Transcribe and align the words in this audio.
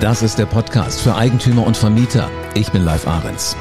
Das 0.00 0.22
ist 0.22 0.38
der 0.38 0.46
Podcast 0.46 1.00
für 1.00 1.14
Eigentümer 1.14 1.66
und 1.66 1.76
Vermieter. 1.76 2.30
Ich 2.54 2.72
bin 2.72 2.84
Live 2.84 3.06
Ahrens. 3.06 3.56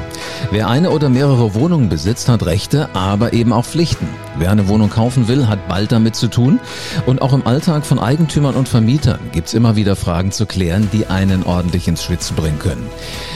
Wer 0.49 0.67
eine 0.67 0.89
oder 0.89 1.09
mehrere 1.09 1.53
Wohnungen 1.53 1.89
besitzt, 1.89 2.27
hat 2.27 2.45
Rechte, 2.45 2.89
aber 2.95 3.33
eben 3.33 3.53
auch 3.53 3.65
Pflichten. 3.65 4.07
Wer 4.37 4.49
eine 4.49 4.67
Wohnung 4.67 4.89
kaufen 4.89 5.27
will, 5.27 5.47
hat 5.47 5.67
bald 5.67 5.91
damit 5.91 6.15
zu 6.15 6.27
tun. 6.27 6.59
Und 7.05 7.21
auch 7.21 7.33
im 7.33 7.45
Alltag 7.45 7.85
von 7.85 7.99
Eigentümern 7.99 8.55
und 8.55 8.67
Vermietern 8.67 9.19
gibt's 9.31 9.53
immer 9.53 9.75
wieder 9.75 9.95
Fragen 9.95 10.31
zu 10.31 10.47
klären, 10.47 10.89
die 10.91 11.05
einen 11.05 11.43
ordentlich 11.43 11.87
ins 11.87 12.03
Schwitzen 12.03 12.35
bringen 12.35 12.57
können. 12.57 12.87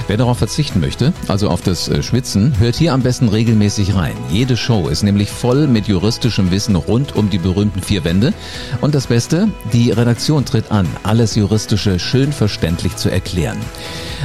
Wer 0.07 0.17
darauf 0.17 0.39
verzichten 0.39 0.79
möchte, 0.79 1.13
also 1.27 1.49
auf 1.49 1.61
das 1.61 1.88
äh, 1.88 2.01
Schwitzen, 2.01 2.57
hört 2.57 2.75
hier 2.75 2.93
am 2.93 3.04
besten 3.04 3.29
regelmäßig 3.29 3.95
rein. 3.95 4.17
Jede 4.31 4.57
Show 4.57 4.88
ist 4.88 5.04
nämlich 5.04 5.29
voll 5.29 5.67
mit 5.67 5.88
juristischem 5.88 6.49
Wissen 6.49 6.75
rund 6.75 7.15
um 7.15 7.29
die 7.29 7.38
berühmten 7.38 7.81
vier 7.81 8.04
Wände. 8.04 8.33
Und 8.81 8.95
das 8.95 9.07
Beste, 9.07 9.49
die 9.71 9.91
Redaktion 9.91 10.45
tritt 10.45 10.71
an, 10.71 10.88
alles 11.04 11.35
Juristische 11.35 11.99
schön 11.99 12.34
verständlich 12.34 12.95
zu 12.95 13.12
erklären. 13.12 13.59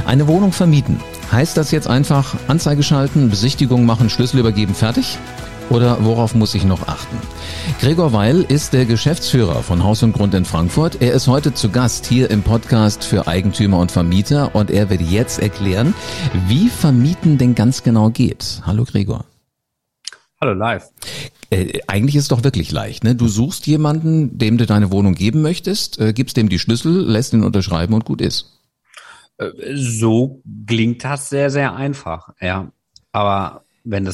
Eine 0.09 0.27
Wohnung 0.27 0.51
vermieten. 0.53 0.99
Heißt 1.31 1.55
das 1.55 1.69
jetzt 1.69 1.87
einfach 1.87 2.35
Anzeige 2.47 2.81
schalten, 2.81 3.29
Besichtigung 3.29 3.85
machen, 3.85 4.09
Schlüssel 4.09 4.39
übergeben, 4.39 4.73
fertig? 4.73 5.19
Oder 5.69 6.03
worauf 6.03 6.33
muss 6.33 6.55
ich 6.55 6.63
noch 6.63 6.87
achten? 6.87 7.15
Gregor 7.79 8.11
Weil 8.11 8.41
ist 8.41 8.73
der 8.73 8.85
Geschäftsführer 8.87 9.61
von 9.61 9.83
Haus 9.83 10.01
und 10.01 10.13
Grund 10.13 10.33
in 10.33 10.45
Frankfurt. 10.45 10.99
Er 10.99 11.13
ist 11.13 11.27
heute 11.27 11.53
zu 11.53 11.69
Gast 11.69 12.07
hier 12.07 12.31
im 12.31 12.41
Podcast 12.41 13.03
für 13.03 13.27
Eigentümer 13.27 13.77
und 13.77 13.91
Vermieter 13.91 14.55
und 14.55 14.71
er 14.71 14.89
wird 14.89 15.01
jetzt 15.01 15.37
erklären, 15.37 15.93
wie 16.47 16.69
Vermieten 16.69 17.37
denn 17.37 17.53
ganz 17.53 17.83
genau 17.83 18.09
geht. 18.09 18.63
Hallo 18.65 18.85
Gregor. 18.85 19.25
Hallo 20.41 20.53
live. 20.53 20.89
Äh, 21.51 21.81
eigentlich 21.85 22.15
ist 22.15 22.23
es 22.23 22.29
doch 22.29 22.43
wirklich 22.43 22.71
leicht. 22.71 23.03
Ne? 23.03 23.13
Du 23.13 23.27
suchst 23.27 23.67
jemanden, 23.67 24.39
dem 24.39 24.57
du 24.57 24.65
deine 24.65 24.89
Wohnung 24.89 25.13
geben 25.13 25.43
möchtest, 25.43 25.99
äh, 25.99 26.13
gibst 26.13 26.35
dem 26.35 26.49
die 26.49 26.57
Schlüssel, 26.57 26.99
lässt 26.99 27.33
ihn 27.33 27.43
unterschreiben 27.43 27.93
und 27.93 28.05
gut 28.05 28.21
ist. 28.21 28.58
Äh, 29.39 29.51
so 29.73 30.41
klingt 30.67 31.03
das 31.03 31.29
sehr, 31.29 31.49
sehr 31.49 31.75
einfach, 31.75 32.29
ja. 32.39 32.71
Aber 33.11 33.63
wenn 33.83 34.05
du 34.05 34.11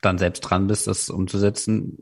dann 0.00 0.18
selbst 0.18 0.40
dran 0.40 0.66
bist, 0.66 0.86
das 0.86 1.08
umzusetzen, 1.08 1.98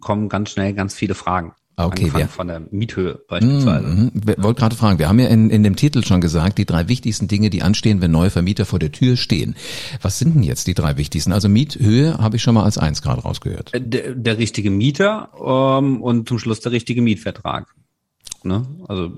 kommen 0.00 0.28
ganz 0.28 0.50
schnell 0.50 0.74
ganz 0.74 0.94
viele 0.94 1.14
Fragen. 1.14 1.52
Ah, 1.76 1.86
okay, 1.86 2.12
wir, 2.12 2.26
von 2.26 2.48
der 2.48 2.60
Miethöhe 2.72 3.20
beispielsweise. 3.28 3.86
Mm, 3.86 4.10
mm, 4.12 4.42
wollte 4.42 4.58
gerade 4.58 4.74
fragen, 4.74 4.98
wir 4.98 5.08
haben 5.08 5.20
ja 5.20 5.28
in, 5.28 5.48
in 5.48 5.62
dem 5.62 5.76
Titel 5.76 6.04
schon 6.04 6.20
gesagt, 6.20 6.58
die 6.58 6.66
drei 6.66 6.88
wichtigsten 6.88 7.28
Dinge, 7.28 7.50
die 7.50 7.62
anstehen, 7.62 8.00
wenn 8.00 8.10
neue 8.10 8.30
Vermieter 8.30 8.66
vor 8.66 8.80
der 8.80 8.90
Tür 8.90 9.16
stehen. 9.16 9.54
Was 10.02 10.18
sind 10.18 10.34
denn 10.34 10.42
jetzt 10.42 10.66
die 10.66 10.74
drei 10.74 10.96
wichtigsten? 10.96 11.30
Also 11.30 11.48
Miethöhe 11.48 12.18
habe 12.18 12.34
ich 12.34 12.42
schon 12.42 12.54
mal 12.54 12.64
als 12.64 12.78
eins 12.78 13.00
gerade 13.00 13.22
rausgehört. 13.22 13.72
Äh, 13.74 13.80
der, 13.80 14.16
der 14.16 14.38
richtige 14.38 14.72
Mieter 14.72 15.30
ähm, 15.40 16.02
und 16.02 16.28
zum 16.28 16.40
Schluss 16.40 16.58
der 16.58 16.72
richtige 16.72 17.00
Mietvertrag. 17.00 17.72
Ne? 18.42 18.66
Also 18.88 19.12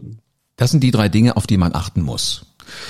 das 0.56 0.70
sind 0.70 0.84
die 0.84 0.91
drei 0.91 1.08
Dinge, 1.08 1.39
auf 1.39 1.46
die 1.46 1.56
man 1.56 1.74
achten 1.74 2.02
muss. 2.02 2.44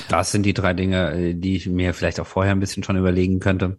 Das 0.08 0.32
sind 0.32 0.44
die 0.44 0.54
drei 0.54 0.74
Dinge, 0.74 1.12
äh, 1.12 1.34
die 1.34 1.56
ich 1.56 1.66
mir 1.66 1.94
vielleicht 1.94 2.20
auch 2.20 2.26
vorher 2.26 2.52
ein 2.52 2.60
bisschen 2.60 2.82
schon 2.82 2.96
überlegen 2.96 3.40
könnte. 3.40 3.78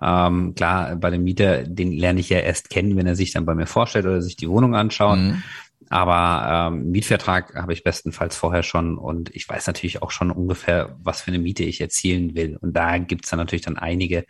Ähm, 0.00 0.54
klar, 0.56 0.96
bei 0.96 1.10
dem 1.10 1.22
Mieter, 1.22 1.62
den 1.62 1.92
lerne 1.92 2.20
ich 2.20 2.28
ja 2.28 2.38
erst 2.38 2.70
kennen, 2.70 2.96
wenn 2.96 3.06
er 3.06 3.14
sich 3.14 3.32
dann 3.32 3.46
bei 3.46 3.54
mir 3.54 3.66
vorstellt 3.66 4.04
oder 4.06 4.20
sich 4.20 4.34
die 4.34 4.48
Wohnung 4.48 4.74
anschaut. 4.74 5.18
Mhm. 5.18 5.42
Aber 5.88 6.70
ähm, 6.72 6.90
Mietvertrag 6.90 7.54
habe 7.54 7.72
ich 7.72 7.84
bestenfalls 7.84 8.36
vorher 8.36 8.62
schon 8.62 8.98
und 8.98 9.34
ich 9.34 9.48
weiß 9.48 9.66
natürlich 9.66 10.02
auch 10.02 10.10
schon 10.10 10.30
ungefähr, 10.30 10.96
was 11.02 11.22
für 11.22 11.28
eine 11.28 11.38
Miete 11.38 11.64
ich 11.64 11.80
erzielen 11.80 12.34
will. 12.34 12.56
Und 12.60 12.74
da 12.76 12.98
gibt 12.98 13.24
es 13.24 13.30
dann 13.30 13.38
natürlich 13.38 13.64
dann 13.64 13.76
einige 13.76 14.24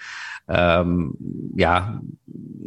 ähm, 0.49 1.15
ja, 1.57 2.01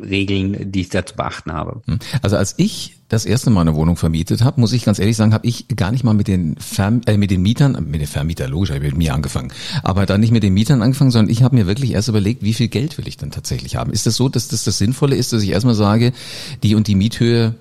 Regeln, 0.01 0.71
die 0.71 0.81
ich 0.81 0.89
da 0.89 1.05
zu 1.05 1.15
beachten 1.15 1.51
habe. 1.51 1.81
Hm. 1.85 1.99
Also 2.21 2.37
als 2.37 2.55
ich 2.57 3.01
das 3.07 3.25
erste 3.25 3.49
Mal 3.51 3.61
eine 3.61 3.75
Wohnung 3.75 3.97
vermietet 3.97 4.43
habe, 4.43 4.59
muss 4.59 4.73
ich 4.73 4.83
ganz 4.83 4.97
ehrlich 4.97 5.15
sagen, 5.15 5.33
habe 5.33 5.45
ich 5.45 5.67
gar 5.75 5.91
nicht 5.91 6.03
mal 6.03 6.13
mit 6.13 6.27
den 6.27 6.55
Verm 6.57 7.01
äh, 7.05 7.17
mit 7.17 7.29
den 7.29 7.41
Mietern, 7.41 7.73
mit 7.89 8.01
den 8.01 8.07
Vermieter 8.07 8.47
logisch, 8.47 8.71
habe 8.71 8.79
ich 8.79 8.91
mit 8.91 8.97
mir 8.97 9.13
angefangen, 9.13 9.51
aber 9.83 10.05
dann 10.05 10.21
nicht 10.21 10.31
mit 10.31 10.41
den 10.41 10.53
Mietern 10.53 10.81
angefangen, 10.81 11.11
sondern 11.11 11.31
ich 11.31 11.43
habe 11.43 11.55
mir 11.55 11.67
wirklich 11.67 11.91
erst 11.91 12.07
überlegt, 12.07 12.41
wie 12.41 12.53
viel 12.53 12.67
Geld 12.67 12.97
will 12.97 13.07
ich 13.07 13.17
denn 13.17 13.31
tatsächlich 13.31 13.75
haben? 13.75 13.91
Ist 13.91 14.07
das 14.07 14.15
so, 14.15 14.27
dass 14.27 14.47
das 14.47 14.63
das 14.63 14.77
Sinnvolle 14.79 15.15
ist, 15.15 15.33
dass 15.33 15.43
ich 15.43 15.49
erstmal 15.49 15.75
sage, 15.75 16.13
die 16.63 16.73
und 16.73 16.87
die 16.87 16.95
Miethöhe 16.95 17.55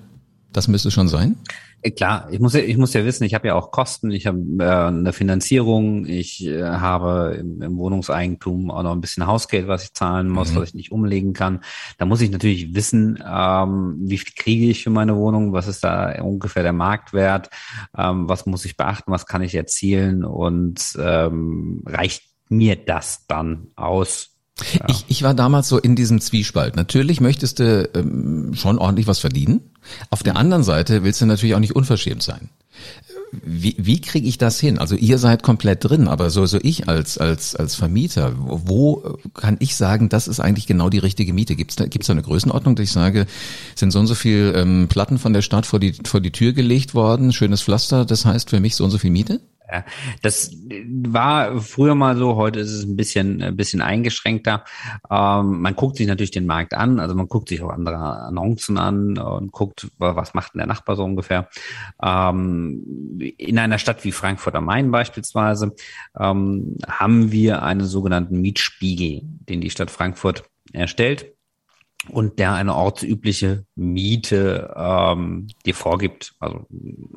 das 0.55 0.67
müsste 0.67 0.91
schon 0.91 1.07
sein? 1.07 1.37
Äh, 1.81 1.91
klar, 1.91 2.27
ich 2.31 2.39
muss 2.39 2.53
ja, 2.53 2.61
ich 2.61 2.77
muss 2.77 2.93
ja 2.93 3.05
wissen, 3.05 3.23
ich 3.23 3.33
habe 3.33 3.47
ja 3.47 3.55
auch 3.55 3.71
Kosten, 3.71 4.11
ich 4.11 4.25
habe 4.25 4.39
äh, 4.59 4.63
eine 4.63 5.13
Finanzierung, 5.13 6.05
ich 6.05 6.45
äh, 6.45 6.63
habe 6.63 7.37
im, 7.39 7.61
im, 7.61 7.77
Wohnungseigentum 7.77 8.71
auch 8.71 8.83
noch 8.83 8.91
ein 8.91 9.01
bisschen 9.01 9.27
Hausgeld, 9.27 9.67
was 9.67 9.83
ich 9.83 9.93
zahlen 9.93 10.29
muss, 10.29 10.51
mhm. 10.51 10.55
was 10.57 10.69
ich 10.69 10.75
nicht 10.75 10.91
umlegen 10.91 11.33
kann. 11.33 11.61
Da 11.97 12.05
muss 12.05 12.21
ich 12.21 12.31
natürlich 12.31 12.73
wissen, 12.73 13.21
ähm, 13.25 13.97
wie 13.99 14.17
viel 14.17 14.33
kriege 14.35 14.67
ich 14.67 14.83
für 14.83 14.89
meine 14.89 15.15
Wohnung, 15.15 15.53
was 15.53 15.67
ist 15.67 15.83
da 15.83 16.21
ungefähr 16.21 16.63
der 16.63 16.73
Marktwert, 16.73 17.49
ähm, 17.97 18.27
was 18.29 18.45
muss 18.45 18.65
ich 18.65 18.77
beachten, 18.77 19.11
was 19.11 19.25
kann 19.25 19.41
ich 19.41 19.55
erzielen 19.55 20.23
und 20.23 20.97
ähm, 20.99 21.83
reicht 21.85 22.23
mir 22.49 22.75
das 22.75 23.25
dann 23.27 23.67
aus, 23.75 24.34
ja. 24.73 24.85
Ich, 24.87 25.05
ich 25.07 25.23
war 25.23 25.33
damals 25.33 25.67
so 25.67 25.77
in 25.77 25.95
diesem 25.95 26.21
Zwiespalt. 26.21 26.75
Natürlich 26.75 27.19
möchtest 27.19 27.59
du 27.59 27.89
ähm, 27.93 28.53
schon 28.53 28.77
ordentlich 28.77 29.07
was 29.07 29.19
verdienen. 29.19 29.61
Auf 30.09 30.23
der 30.23 30.37
anderen 30.37 30.63
Seite 30.63 31.03
willst 31.03 31.21
du 31.21 31.25
natürlich 31.25 31.55
auch 31.55 31.59
nicht 31.59 31.75
unverschämt 31.75 32.23
sein. 32.23 32.49
Wie, 33.31 33.75
wie 33.77 33.99
kriege 33.99 34.27
ich 34.27 34.37
das 34.37 34.59
hin? 34.59 34.77
Also 34.77 34.95
ihr 34.95 35.17
seid 35.17 35.43
komplett 35.43 35.83
drin, 35.83 36.07
aber 36.07 36.29
so, 36.29 36.45
so 36.45 36.57
ich 36.61 36.87
als, 36.87 37.17
als, 37.17 37.55
als 37.55 37.75
Vermieter, 37.75 38.33
wo 38.37 39.17
kann 39.33 39.57
ich 39.59 39.75
sagen, 39.75 40.07
das 40.07 40.29
ist 40.29 40.39
eigentlich 40.39 40.67
genau 40.67 40.89
die 40.89 40.99
richtige 40.99 41.33
Miete? 41.33 41.55
Gibt 41.55 41.71
es 41.71 41.75
da, 41.75 41.85
gibt's 41.85 42.07
da 42.07 42.13
eine 42.13 42.21
Größenordnung, 42.21 42.75
dass 42.75 42.83
ich 42.83 42.91
sage, 42.91 43.25
sind 43.75 43.91
so 43.91 43.99
und 43.99 44.07
so 44.07 44.15
viel 44.15 44.53
ähm, 44.55 44.87
Platten 44.87 45.17
von 45.17 45.33
der 45.33 45.41
Stadt 45.41 45.65
vor 45.65 45.79
die, 45.81 45.93
vor 46.05 46.21
die 46.21 46.31
Tür 46.31 46.53
gelegt 46.53 46.93
worden, 46.93 47.33
schönes 47.33 47.61
Pflaster, 47.61 48.05
das 48.05 48.23
heißt 48.23 48.49
für 48.49 48.61
mich 48.61 48.75
so 48.75 48.85
und 48.85 48.91
so 48.91 48.99
viel 48.99 49.11
Miete? 49.11 49.41
Das 50.21 50.51
war 50.87 51.59
früher 51.59 51.95
mal 51.95 52.15
so, 52.17 52.35
heute 52.35 52.59
ist 52.59 52.71
es 52.71 52.83
ein 52.83 52.95
bisschen, 52.95 53.41
ein 53.41 53.55
bisschen 53.55 53.81
eingeschränkter. 53.81 54.63
Ähm, 55.09 55.61
man 55.61 55.75
guckt 55.75 55.97
sich 55.97 56.07
natürlich 56.07 56.31
den 56.31 56.45
Markt 56.45 56.73
an, 56.73 56.99
also 56.99 57.15
man 57.15 57.27
guckt 57.27 57.49
sich 57.49 57.61
auch 57.61 57.69
andere 57.69 57.97
Annoncen 57.97 58.77
an 58.77 59.17
und 59.17 59.51
guckt, 59.51 59.87
was 59.97 60.33
macht 60.33 60.53
denn 60.53 60.59
der 60.59 60.67
Nachbar 60.67 60.95
so 60.95 61.03
ungefähr. 61.03 61.49
Ähm, 62.01 63.19
in 63.37 63.59
einer 63.59 63.79
Stadt 63.79 64.03
wie 64.03 64.11
Frankfurt 64.11 64.55
am 64.55 64.65
Main 64.65 64.91
beispielsweise 64.91 65.75
ähm, 66.19 66.77
haben 66.87 67.31
wir 67.31 67.63
einen 67.63 67.85
sogenannten 67.85 68.41
Mietspiegel, 68.41 69.21
den 69.23 69.61
die 69.61 69.69
Stadt 69.69 69.91
Frankfurt 69.91 70.43
erstellt 70.73 71.34
und 72.09 72.39
der 72.39 72.53
eine 72.53 72.75
ortsübliche 72.75 73.65
Miete 73.75 74.73
ähm, 74.75 75.47
dir 75.65 75.73
vorgibt. 75.73 76.35
Also 76.39 76.65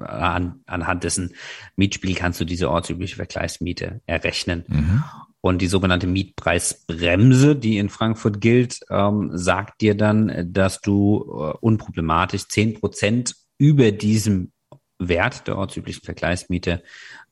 an, 0.01 0.61
anhand 0.67 1.05
dessen 1.05 1.35
Mietspiel 1.77 2.15
kannst 2.15 2.41
du 2.41 2.45
diese 2.45 2.71
ortsübliche 2.71 3.17
Vergleichsmiete 3.17 4.01
errechnen. 4.07 4.65
Mhm. 4.67 5.05
Und 5.41 5.63
die 5.63 5.69
sogenannte 5.69 6.07
Mietpreisbremse, 6.07 7.55
die 7.55 7.79
in 7.79 7.91
Frankfurt 7.91 8.41
gilt, 8.41 8.81
ähm, 8.91 9.31
sagt 9.35 9.81
dir 9.81 9.97
dann, 9.97 10.53
dass 10.53 10.81
du 10.81 11.25
äh, 11.29 11.57
unproblematisch 11.61 12.49
zehn 12.49 12.75
Prozent 12.75 13.37
über 13.57 13.93
diesem 13.93 14.53
Wert 14.99 15.47
der 15.47 15.57
ortsüblichen 15.57 16.03
Vergleichsmiete 16.03 16.83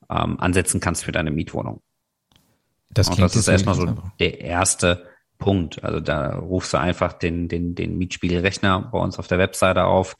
ähm, 0.09 0.39
ansetzen 0.39 0.79
kannst 0.79 1.03
für 1.03 1.11
deine 1.11 1.31
Mietwohnung. 1.31 1.81
Das, 2.89 3.09
Und 3.09 3.19
das 3.19 3.35
ist 3.35 3.47
erstmal 3.47 3.75
so 3.75 3.93
der 4.19 4.39
erste 4.39 5.05
Punkt. 5.37 5.83
Also 5.83 5.99
da 5.99 6.35
rufst 6.35 6.73
du 6.73 6.77
einfach 6.77 7.13
den, 7.13 7.47
den, 7.47 7.75
den 7.75 7.97
Mietspiegelrechner 7.97 8.89
bei 8.91 8.99
uns 8.99 9.19
auf 9.19 9.27
der 9.27 9.37
Webseite 9.37 9.85
auf, 9.85 10.15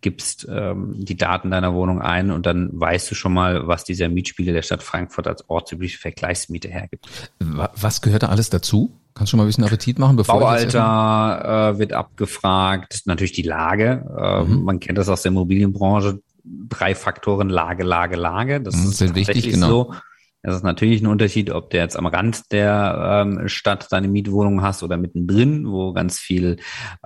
gibst 0.00 0.46
ähm, 0.50 0.94
die 0.98 1.16
Daten 1.16 1.50
deiner 1.50 1.74
Wohnung 1.74 2.00
ein 2.00 2.30
und 2.30 2.46
dann 2.46 2.70
weißt 2.72 3.10
du 3.10 3.14
schon 3.14 3.32
mal, 3.32 3.66
was 3.66 3.84
dieser 3.84 4.08
Mietspiegel 4.08 4.54
der 4.54 4.62
Stadt 4.62 4.82
Frankfurt 4.82 5.28
als 5.28 5.48
ortsübliche 5.48 5.98
Vergleichsmiete 5.98 6.68
hergibt. 6.68 7.06
Was 7.38 8.02
gehört 8.02 8.24
da 8.24 8.28
alles 8.28 8.50
dazu? 8.50 8.98
Kannst 9.14 9.28
du 9.28 9.32
schon 9.32 9.38
mal 9.38 9.44
ein 9.44 9.48
bisschen 9.48 9.64
Appetit 9.64 9.98
machen? 9.98 10.16
Bevor 10.16 10.40
Baualter 10.40 11.74
äh, 11.74 11.78
wird 11.78 11.92
abgefragt, 11.92 13.02
natürlich 13.04 13.32
die 13.32 13.42
Lage. 13.42 14.06
Äh, 14.18 14.44
mhm. 14.44 14.64
Man 14.64 14.80
kennt 14.80 14.98
das 14.98 15.08
aus 15.08 15.22
der 15.22 15.32
Immobilienbranche. 15.32 16.20
Drei 16.44 16.94
Faktoren 16.94 17.48
Lage, 17.48 17.84
Lage, 17.84 18.16
Lage. 18.16 18.60
Das 18.60 18.74
mhm, 18.74 18.90
ist 18.90 19.14
wichtig, 19.14 19.50
genau. 19.50 19.68
so. 19.68 19.94
Es 20.42 20.56
ist 20.56 20.64
natürlich 20.64 21.00
ein 21.00 21.06
Unterschied, 21.06 21.50
ob 21.50 21.70
du 21.70 21.76
jetzt 21.76 21.96
am 21.96 22.06
Rand 22.06 22.50
der 22.50 23.24
ähm, 23.24 23.48
Stadt 23.48 23.86
deine 23.92 24.08
Mietwohnung 24.08 24.62
hast 24.62 24.82
oder 24.82 24.96
mittendrin, 24.96 25.70
wo 25.70 25.92
ganz 25.92 26.18
viel 26.18 26.56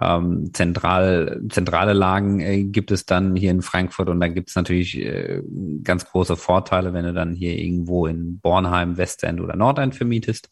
ähm, 0.00 0.50
zentral, 0.54 1.42
zentrale 1.50 1.92
Lagen 1.92 2.40
äh, 2.40 2.64
gibt 2.64 2.90
es 2.90 3.04
dann 3.04 3.36
hier 3.36 3.50
in 3.50 3.60
Frankfurt 3.60 4.08
und 4.08 4.20
da 4.20 4.28
gibt 4.28 4.48
es 4.48 4.56
natürlich 4.56 4.98
äh, 4.98 5.42
ganz 5.84 6.06
große 6.06 6.36
Vorteile, 6.36 6.94
wenn 6.94 7.04
du 7.04 7.12
dann 7.12 7.34
hier 7.34 7.58
irgendwo 7.58 8.06
in 8.06 8.40
Bornheim, 8.40 8.96
Westend 8.96 9.40
oder 9.42 9.54
Nordend 9.54 9.94
vermietest. 9.94 10.48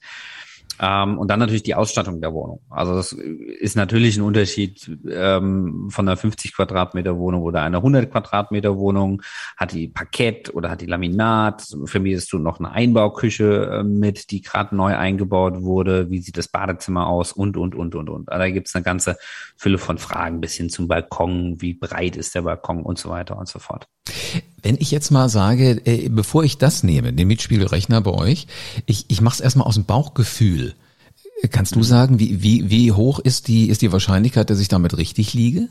Ähm, 0.80 1.18
und 1.18 1.28
dann 1.28 1.38
natürlich 1.38 1.62
die 1.62 1.74
Ausstattung 1.74 2.20
der 2.20 2.32
Wohnung. 2.32 2.60
Also 2.68 2.94
das 2.94 3.12
ist 3.12 3.76
natürlich 3.76 4.16
ein 4.16 4.22
Unterschied 4.22 4.90
ähm, 5.08 5.88
von 5.90 6.08
einer 6.08 6.16
50 6.16 6.54
Quadratmeter 6.54 7.16
Wohnung 7.16 7.42
oder 7.42 7.62
einer 7.62 7.78
100 7.78 8.10
Quadratmeter 8.10 8.76
Wohnung. 8.76 9.22
Hat 9.56 9.72
die 9.72 9.88
Parkett 9.88 10.52
oder 10.52 10.70
hat 10.70 10.80
die 10.80 10.86
Laminat? 10.86 11.64
Vermietest 11.84 12.32
du 12.32 12.38
noch 12.38 12.58
eine 12.58 12.72
Einbauküche 12.72 13.80
äh, 13.80 13.82
mit, 13.84 14.30
die 14.30 14.42
gerade 14.42 14.74
neu 14.74 14.96
eingebaut 14.96 15.62
wurde? 15.62 16.10
Wie 16.10 16.20
sieht 16.20 16.36
das 16.36 16.48
Badezimmer 16.48 17.06
aus? 17.06 17.32
Und, 17.32 17.56
und, 17.56 17.74
und, 17.74 17.94
und, 17.94 18.10
und. 18.10 18.28
Also 18.28 18.40
da 18.40 18.50
gibt 18.50 18.66
es 18.66 18.74
eine 18.74 18.84
ganze 18.84 19.16
Fülle 19.56 19.78
von 19.78 19.98
Fragen 19.98 20.40
bis 20.40 20.54
hin 20.54 20.70
zum 20.70 20.88
Balkon. 20.88 21.60
Wie 21.60 21.74
breit 21.74 22.16
ist 22.16 22.34
der 22.34 22.42
Balkon 22.42 22.82
und 22.82 22.98
so 22.98 23.10
weiter 23.10 23.38
und 23.38 23.48
so 23.48 23.60
fort. 23.60 23.86
Wenn 24.64 24.76
ich 24.78 24.90
jetzt 24.90 25.10
mal 25.10 25.28
sage, 25.28 25.82
äh, 25.84 26.08
bevor 26.08 26.42
ich 26.42 26.56
das 26.56 26.82
nehme, 26.82 27.12
den 27.12 27.28
Mietspiegelrechner 27.28 28.00
bei 28.00 28.12
euch, 28.12 28.46
ich, 28.86 29.04
ich 29.08 29.20
mache 29.20 29.34
es 29.34 29.40
erstmal 29.40 29.66
aus 29.66 29.74
dem 29.74 29.84
Bauchgefühl. 29.84 30.74
Kannst 31.50 31.74
du 31.74 31.80
mhm. 31.80 31.84
sagen, 31.84 32.18
wie, 32.18 32.42
wie, 32.42 32.70
wie 32.70 32.90
hoch 32.90 33.18
ist 33.18 33.48
die, 33.48 33.68
ist 33.68 33.82
die 33.82 33.92
Wahrscheinlichkeit, 33.92 34.48
dass 34.48 34.60
ich 34.60 34.68
damit 34.68 34.96
richtig 34.96 35.34
liege? 35.34 35.68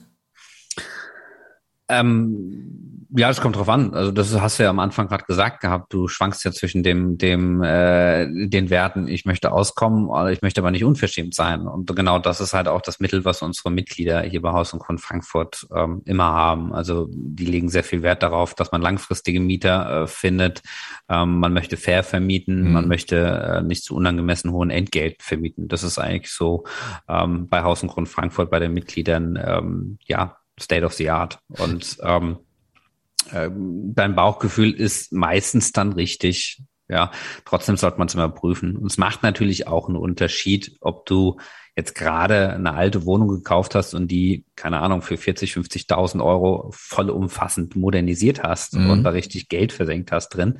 Ähm, 1.89 2.82
ja, 3.15 3.27
das 3.27 3.41
kommt 3.41 3.55
drauf 3.55 3.69
an. 3.69 3.93
Also 3.93 4.11
das 4.11 4.39
hast 4.39 4.57
du 4.57 4.63
ja 4.63 4.69
am 4.69 4.79
Anfang 4.79 5.07
gerade 5.07 5.25
gesagt 5.25 5.61
gehabt. 5.61 5.93
Du 5.93 6.07
schwankst 6.07 6.43
ja 6.45 6.51
zwischen 6.51 6.81
dem, 6.81 7.17
dem, 7.17 7.61
äh, 7.61 8.27
den 8.47 8.71
Werten. 8.71 9.07
Ich 9.07 9.25
möchte 9.25 9.51
auskommen, 9.51 10.09
ich 10.31 10.41
möchte 10.41 10.61
aber 10.61 10.71
nicht 10.71 10.83
unverschämt 10.83 11.35
sein. 11.35 11.67
Und 11.67 11.95
genau 11.95 12.17
das 12.17 12.41
ist 12.41 12.53
halt 12.53 12.67
auch 12.67 12.81
das 12.81 12.99
Mittel, 12.99 13.23
was 13.23 13.43
unsere 13.43 13.69
Mitglieder 13.69 14.21
hier 14.21 14.41
bei 14.41 14.51
Haus 14.51 14.73
und 14.73 14.79
Grund 14.79 14.99
Frankfurt 14.99 15.67
ähm, 15.75 16.01
immer 16.05 16.25
haben. 16.25 16.73
Also 16.73 17.07
die 17.11 17.45
legen 17.45 17.69
sehr 17.69 17.83
viel 17.83 18.01
Wert 18.01 18.23
darauf, 18.23 18.55
dass 18.55 18.71
man 18.71 18.81
langfristige 18.81 19.39
Mieter 19.39 20.03
äh, 20.03 20.07
findet. 20.07 20.63
Ähm, 21.07 21.39
man 21.39 21.53
möchte 21.53 21.77
fair 21.77 22.03
vermieten, 22.03 22.63
mhm. 22.63 22.73
man 22.73 22.87
möchte 22.87 23.17
äh, 23.17 23.61
nicht 23.61 23.83
zu 23.83 23.95
unangemessen 23.95 24.51
hohen 24.51 24.71
Entgelt 24.71 25.21
vermieten. 25.21 25.67
Das 25.67 25.83
ist 25.83 25.99
eigentlich 25.99 26.31
so 26.31 26.63
ähm, 27.07 27.47
bei 27.47 27.61
Haus 27.61 27.83
und 27.83 27.89
Grund 27.89 28.09
Frankfurt 28.09 28.49
bei 28.49 28.57
den 28.57 28.73
Mitgliedern 28.73 29.39
ähm, 29.43 29.97
ja 30.07 30.37
State 30.59 30.85
of 30.85 30.93
the 30.93 31.09
Art. 31.09 31.39
Und 31.49 31.97
ähm, 32.01 32.37
dein 33.31 34.15
Bauchgefühl 34.15 34.71
ist 34.71 35.11
meistens 35.13 35.71
dann 35.71 35.93
richtig. 35.93 36.61
Ja, 36.89 37.11
trotzdem 37.45 37.77
sollte 37.77 37.97
man 37.97 38.07
es 38.07 38.13
immer 38.13 38.29
prüfen. 38.29 38.75
Und 38.75 38.91
es 38.91 38.97
macht 38.97 39.23
natürlich 39.23 39.67
auch 39.67 39.87
einen 39.87 39.97
Unterschied, 39.97 40.77
ob 40.81 41.05
du 41.05 41.37
jetzt 41.75 41.95
gerade 41.95 42.53
eine 42.53 42.75
alte 42.75 43.05
Wohnung 43.05 43.29
gekauft 43.29 43.73
hast 43.73 43.95
und 43.95 44.07
die, 44.09 44.45
keine 44.55 44.79
Ahnung, 44.79 45.01
für 45.01 45.17
40, 45.17 45.53
50.000 45.53 46.23
Euro 46.23 46.69
vollumfassend 46.71 47.75
modernisiert 47.75 48.43
hast 48.43 48.75
mhm. 48.75 48.91
und 48.91 49.03
da 49.03 49.09
richtig 49.09 49.49
Geld 49.49 49.71
versenkt 49.71 50.11
hast 50.11 50.29
drin, 50.29 50.59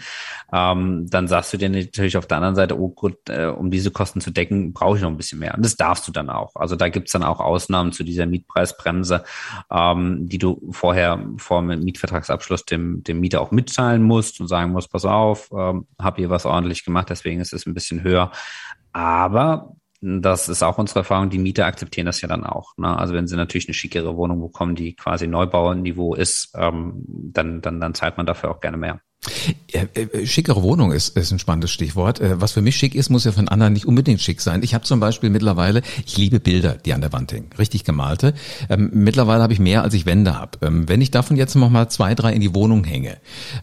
ähm, 0.52 1.06
dann 1.10 1.28
sagst 1.28 1.54
du 1.54 1.58
dir 1.58 1.70
natürlich 1.70 2.18
auf 2.18 2.26
der 2.26 2.38
anderen 2.38 2.56
Seite, 2.56 2.80
oh 2.80 2.90
gut, 2.90 3.30
äh, 3.30 3.46
um 3.46 3.70
diese 3.70 3.92
Kosten 3.92 4.22
zu 4.22 4.32
decken, 4.32 4.74
brauche 4.74 4.98
ich 4.98 5.04
noch 5.04 5.10
ein 5.12 5.18
bisschen 5.18 5.38
mehr. 5.38 5.54
Und 5.54 5.64
das 5.64 5.76
darfst 5.76 6.08
du 6.08 6.12
dann 6.12 6.32
auch. 6.32 6.56
Also 6.56 6.76
da 6.76 6.90
gibt's 6.90 7.12
dann 7.12 7.24
auch 7.24 7.40
Ausnahmen 7.40 7.92
zu 7.92 8.04
dieser 8.04 8.26
Mietpreisbremse, 8.26 9.24
ähm, 9.70 10.28
die 10.28 10.40
du 10.40 10.68
vorher 10.72 11.24
vor 11.38 11.62
dem 11.62 11.84
Mietvertragsabschluss 11.84 12.66
dem, 12.66 13.04
dem 13.04 13.20
Mieter 13.20 13.42
auch 13.42 13.52
mitteilen 13.52 14.02
musst 14.02 14.42
und 14.42 14.48
sagen 14.48 14.72
musst, 14.72 14.92
pass 14.92 15.06
auf, 15.06 15.52
ähm, 15.56 15.86
hab 16.00 16.18
hier 16.18 16.32
was 16.32 16.48
ordentlich 16.48 16.84
gemacht, 16.84 17.12
deswegen 17.12 17.40
ist 17.40 17.54
es 17.54 17.68
ein 17.68 17.76
bisschen 17.76 18.02
höher. 18.02 18.32
Aber 18.94 19.76
das 20.04 20.50
ist 20.50 20.64
auch 20.64 20.78
unsere 20.78 21.00
Erfahrung, 21.00 21.30
die 21.30 21.38
Mieter 21.38 21.66
akzeptieren 21.66 22.06
das 22.06 22.20
ja 22.20 22.28
dann 22.28 22.44
auch. 22.44 22.78
Ne? 22.78 22.98
Also 22.98 23.14
wenn 23.14 23.26
sie 23.26 23.38
natürlich 23.38 23.68
eine 23.68 23.74
schickere 23.74 24.18
Wohnung 24.18 24.42
bekommen, 24.42 24.76
die 24.76 24.96
quasi 24.96 25.28
Neubauniveau 25.28 26.16
ist, 26.16 26.52
ähm, 26.56 27.06
dann, 27.08 27.62
dann, 27.62 27.80
dann 27.80 27.94
zahlt 27.94 28.18
man 28.18 28.26
dafür 28.26 28.52
auch 28.52 28.60
gerne 28.60 28.76
mehr. 28.76 29.00
Ja, 29.72 29.84
äh, 29.94 30.26
schickere 30.26 30.62
Wohnung 30.62 30.92
ist, 30.92 31.16
ist 31.16 31.32
ein 31.32 31.40
spannendes 31.40 31.72
Stichwort. 31.72 32.20
Äh, 32.20 32.42
was 32.42 32.52
für 32.52 32.62
mich 32.62 32.76
schick 32.76 32.96
ist, 32.96 33.10
muss 33.10 33.24
ja 33.24 33.32
von 33.32 33.48
anderen 33.48 33.72
nicht 33.72 33.86
unbedingt 33.86 34.20
schick 34.20 34.42
sein. 34.42 34.62
Ich 34.62 34.74
habe 34.74 34.84
zum 34.84 35.00
Beispiel 35.00 35.30
mittlerweile, 35.30 35.82
ich 36.06 36.18
liebe 36.18 36.42
Bilder, 36.42 36.74
die 36.74 36.94
an 36.94 37.00
der 37.00 37.14
Wand 37.14 37.32
hängen, 37.32 37.50
richtig 37.58 37.86
gemalte. 37.86 38.34
Ähm, 38.70 38.90
mittlerweile 38.94 39.42
habe 39.42 39.54
ich 39.54 39.60
mehr, 39.60 39.84
als 39.84 39.94
ich 39.94 40.06
Wände 40.06 40.38
habe. 40.38 40.58
Ähm, 40.62 40.90
wenn 40.90 41.00
ich 41.00 41.12
davon 41.12 41.38
jetzt 41.38 41.56
noch 41.56 41.70
mal 41.70 41.88
zwei, 41.88 42.14
drei 42.14 42.34
in 42.34 42.42
die 42.42 42.54
Wohnung 42.54 42.84
hänge, 42.84 43.18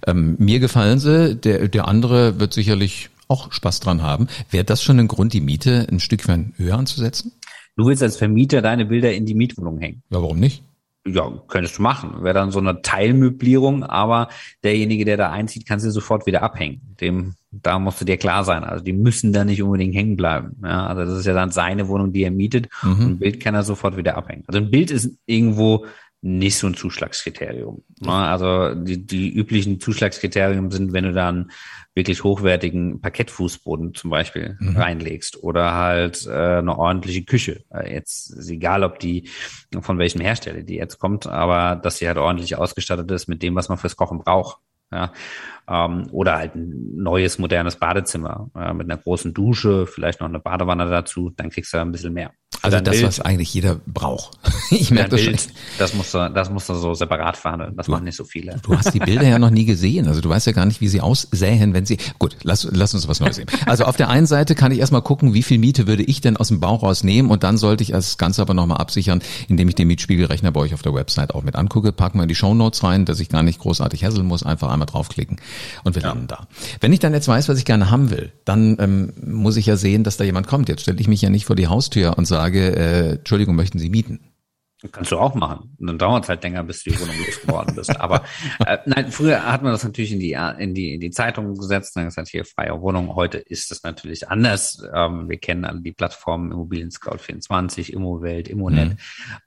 ähm, 0.07 0.37
mir 0.39 0.59
gefallen 0.59 0.99
sie, 0.99 1.37
der, 1.37 1.69
der 1.69 1.87
andere 1.87 2.41
wird 2.41 2.55
sicherlich 2.55 3.11
auch 3.31 3.53
Spaß 3.53 3.81
dran 3.81 4.03
haben. 4.03 4.29
Wäre 4.51 4.65
das 4.65 4.83
schon 4.83 4.99
ein 4.99 5.09
Grund, 5.09 5.33
die 5.33 5.41
Miete 5.41 5.87
ein 5.91 6.01
Stückchen 6.01 6.55
höher 6.57 6.77
anzusetzen? 6.77 7.33
Du 7.77 7.87
willst 7.87 8.03
als 8.03 8.17
Vermieter 8.17 8.61
deine 8.63 8.87
Bilder 8.87 9.13
in 9.15 9.27
die 9.27 9.35
Mietwohnung 9.35 9.79
hängen. 9.79 10.03
Ja, 10.11 10.21
warum 10.21 10.39
nicht? 10.39 10.63
Ja, 11.07 11.33
könntest 11.49 11.79
du 11.79 11.83
machen. 11.83 12.23
Wäre 12.23 12.35
dann 12.35 12.51
so 12.51 12.59
eine 12.59 12.83
Teilmöblierung, 12.83 13.85
aber 13.85 14.29
derjenige, 14.63 15.07
der 15.07 15.17
da 15.17 15.31
einzieht, 15.31 15.67
kann 15.67 15.81
sie 15.81 15.91
sofort 15.91 16.27
wieder 16.27 16.43
abhängen. 16.43 16.83
Dem, 17.01 17.37
da 17.51 17.79
musst 17.79 18.03
du 18.03 18.05
dir 18.05 18.19
klar 18.19 18.45
sein. 18.45 18.65
Also 18.65 18.85
die 18.85 18.93
müssen 18.93 19.33
da 19.33 19.45
nicht 19.45 19.63
unbedingt 19.63 19.95
hängen 19.95 20.17
bleiben. 20.17 20.57
Ja, 20.63 20.87
also 20.87 21.07
das 21.07 21.21
ist 21.21 21.27
ja 21.27 21.33
dann 21.33 21.53
seine 21.53 21.89
Wohnung, 21.89 22.13
die 22.13 22.23
er 22.23 22.31
mietet. 22.31 22.69
Mhm. 22.83 22.91
Und 22.91 23.01
ein 23.01 23.19
Bild 23.19 23.41
kann 23.41 23.55
er 23.55 23.63
sofort 23.63 23.97
wieder 23.97 24.19
abhängen. 24.19 24.45
Also 24.47 24.59
ein 24.59 24.71
Bild 24.71 24.91
ist 24.91 25.17
irgendwo 25.25 25.87
nicht 26.23 26.59
so 26.59 26.67
ein 26.67 26.75
Zuschlagskriterium. 26.75 27.83
Ne? 28.01 28.13
Also 28.13 28.75
die, 28.75 29.07
die 29.07 29.33
üblichen 29.33 29.81
Zuschlagskriterien 29.81 30.71
sind, 30.71 30.93
wenn 30.93 31.05
du 31.05 31.13
dann 31.13 31.51
wirklich 31.95 32.23
hochwertigen 32.23 33.01
Parkettfußboden 33.01 33.95
zum 33.95 34.11
Beispiel 34.11 34.57
mhm. 34.61 34.77
reinlegst 34.77 35.43
oder 35.43 35.75
halt 35.75 36.27
äh, 36.27 36.59
eine 36.59 36.79
ordentliche 36.79 37.25
Küche. 37.25 37.65
Äh, 37.71 37.95
jetzt 37.95 38.31
ist 38.31 38.51
egal, 38.51 38.85
ob 38.85 38.99
die 39.01 39.29
von 39.81 39.99
welchem 39.99 40.21
Hersteller 40.21 40.63
die 40.63 40.77
jetzt 40.77 40.99
kommt, 40.99 41.27
aber 41.27 41.77
dass 41.77 41.99
sie 41.99 42.07
halt 42.07 42.19
ordentlich 42.19 42.57
ausgestattet 42.57 43.11
ist 43.11 43.29
mit 43.29 43.43
dem, 43.43 43.55
was 43.55 43.69
man 43.69 43.79
fürs 43.79 43.97
Kochen 43.97 44.19
braucht. 44.19 44.59
Ja, 44.93 45.13
ähm, 45.69 46.09
oder 46.11 46.37
halt 46.37 46.57
ein 46.57 46.97
neues, 46.97 47.39
modernes 47.39 47.77
Badezimmer 47.77 48.51
äh, 48.57 48.75
mit 48.75 48.91
einer 48.91 49.01
großen 49.01 49.33
Dusche, 49.33 49.87
vielleicht 49.87 50.21
noch 50.21 50.29
eine 50.29 50.41
Badewanne 50.41 50.91
dazu, 50.91 51.33
dann 51.37 51.51
kriegst 51.51 51.73
du 51.73 51.79
ein 51.79 51.93
bisschen 51.93 52.13
mehr. 52.13 52.33
Also 52.63 52.79
das, 52.81 52.93
Bild, 52.93 53.07
was 53.07 53.21
eigentlich 53.21 53.55
jeder 53.55 53.81
braucht. 53.87 54.39
Ich 54.73 54.93
merke 54.93 55.11
das 55.11 55.25
Bild, 55.25 55.41
schon. 55.41 55.53
Das 55.79 55.95
musst 55.95 56.15
du, 56.15 56.31
das 56.31 56.49
musst 56.49 56.69
du 56.69 56.75
so 56.75 56.95
separat 56.95 57.37
verhandeln. 57.37 57.75
Das 57.77 57.87
du, 57.87 57.93
machen 57.93 58.05
nicht 58.05 58.15
so 58.15 58.23
viele. 58.23 58.57
Du 58.63 58.77
hast 58.77 58.95
die 58.95 59.01
Bilder 59.01 59.27
ja 59.27 59.41
noch 59.41 59.51
nie 59.51 59.65
gesehen. 59.65 60.07
Also 60.07 60.21
du 60.21 60.29
weißt 60.29 60.47
ja 60.47 60.53
gar 60.53 60.65
nicht, 60.65 60.81
wie 60.81 60.87
sie 60.87 61.01
aussähen, 61.01 61.75
wenn 61.75 61.87
sie. 61.87 61.99
Gut, 62.21 62.37
lass, 62.45 62.69
lass 62.71 62.95
uns 62.95 63.09
was 63.09 63.19
Neues 63.19 63.35
sehen. 63.35 63.49
Also 63.67 63.85
auf 63.85 63.97
der 63.97 64.11
einen 64.11 64.27
Seite 64.27 64.55
kann 64.55 64.71
ich 64.71 64.79
erstmal 64.79 65.03
gucken, 65.03 65.35
wie 65.35 65.43
viel 65.43 65.59
Miete 65.59 65.89
würde 65.89 66.05
ich 66.05 66.21
denn 66.21 66.37
aus 66.37 66.49
dem 66.49 66.61
Bauch 66.61 66.85
rausnehmen 66.85 67.33
und 67.33 67.43
dann 67.43 67.57
sollte 67.57 67.83
ich 67.83 67.91
das 67.91 68.17
Ganze 68.17 68.43
aber 68.43 68.55
nochmal 68.55 68.79
absichern, 68.79 69.23
indem 69.49 69.69
ich 69.69 69.75
den 69.75 69.89
Mietspiegelrechner 69.89 70.53
bei 70.53 70.61
euch 70.61 70.73
auf 70.73 70.83
der 70.83 70.95
Website 70.95 71.35
auch 71.35 71.43
mit 71.43 71.57
angucke. 71.57 71.91
Packen 71.91 72.19
wir 72.19 72.23
in 72.23 72.29
die 72.29 72.37
Show 72.37 72.55
Notes 72.55 72.85
rein, 72.85 73.07
dass 73.07 73.19
ich 73.19 73.29
gar 73.29 73.43
nicht 73.43 73.59
großartig 73.59 74.03
hässeln 74.03 74.27
muss, 74.27 74.45
einfach 74.45 74.71
einmal 74.81 74.87
draufklicken 74.87 75.41
und 75.85 75.95
wir 75.95 76.03
ja. 76.03 76.09
landen 76.09 76.27
da. 76.27 76.47
Wenn 76.81 76.93
ich 76.93 76.99
dann 76.99 77.13
jetzt 77.13 77.29
weiß, 77.29 77.49
was 77.49 77.59
ich 77.59 77.65
gerne 77.65 77.91
haben 77.91 78.11
will, 78.11 78.33
dann 78.45 78.77
ähm, 78.81 79.13
muss 79.25 79.57
ich 79.57 79.67
ja 79.67 79.77
sehen, 79.77 80.05
dass 80.05 80.17
da 80.17 80.25
jemand 80.25 80.47
kommt. 80.47 80.69
Jetzt 80.69 80.83
stelle 80.83 81.01
ich 81.01 81.09
mich 81.09 81.23
ja 81.23 81.31
nicht 81.31 81.45
vor 81.45 81.57
die 81.57 81.69
Haustür 81.69 82.17
und 82.17 82.25
sage, 82.25 82.77
äh, 82.77 83.11
Entschuldigung, 83.17 83.55
möchten 83.55 83.79
Sie 83.79 83.91
mieten? 83.91 84.21
Kannst 84.93 85.13
du 85.13 85.19
auch 85.19 85.35
machen. 85.35 85.77
Und 85.79 85.87
dann 85.89 85.99
dauert 85.99 86.25
es 86.25 86.31
halt 86.31 86.43
länger, 86.43 86.63
bis 86.63 86.83
du 86.83 86.91
die 86.91 86.99
Wohnung 86.99 87.15
losgeworden 87.27 87.75
bist. 87.75 88.01
Aber 88.01 88.25
äh, 88.65 88.79
nein, 88.87 89.13
früher 89.13 89.45
hat 89.45 89.63
man 89.63 89.73
das 89.73 89.85
natürlich 89.85 90.13
in 90.13 90.21
die 90.21 90.33
in 90.59 90.75
die 90.75 90.95
in 90.95 91.01
die 91.01 91.11
Zeitung 91.11 91.55
gesetzt, 91.55 91.97
dann 91.97 92.07
gesagt 92.07 92.29
hier 92.29 92.47
freie 92.47 92.81
Wohnung. 92.81 93.15
Heute 93.15 93.37
ist 93.37 93.71
das 93.71 93.83
natürlich 93.83 94.31
anders. 94.31 94.83
Ähm, 94.95 95.29
wir 95.29 95.37
kennen 95.37 95.67
alle 95.67 95.83
die 95.83 95.93
Plattformen 95.93 96.51
Immobilien 96.51 96.91
Scout 96.91 97.19
24, 97.19 97.93
Immowelt, 97.93 98.49
Immonet. 98.49 98.91
Mhm. 98.91 98.97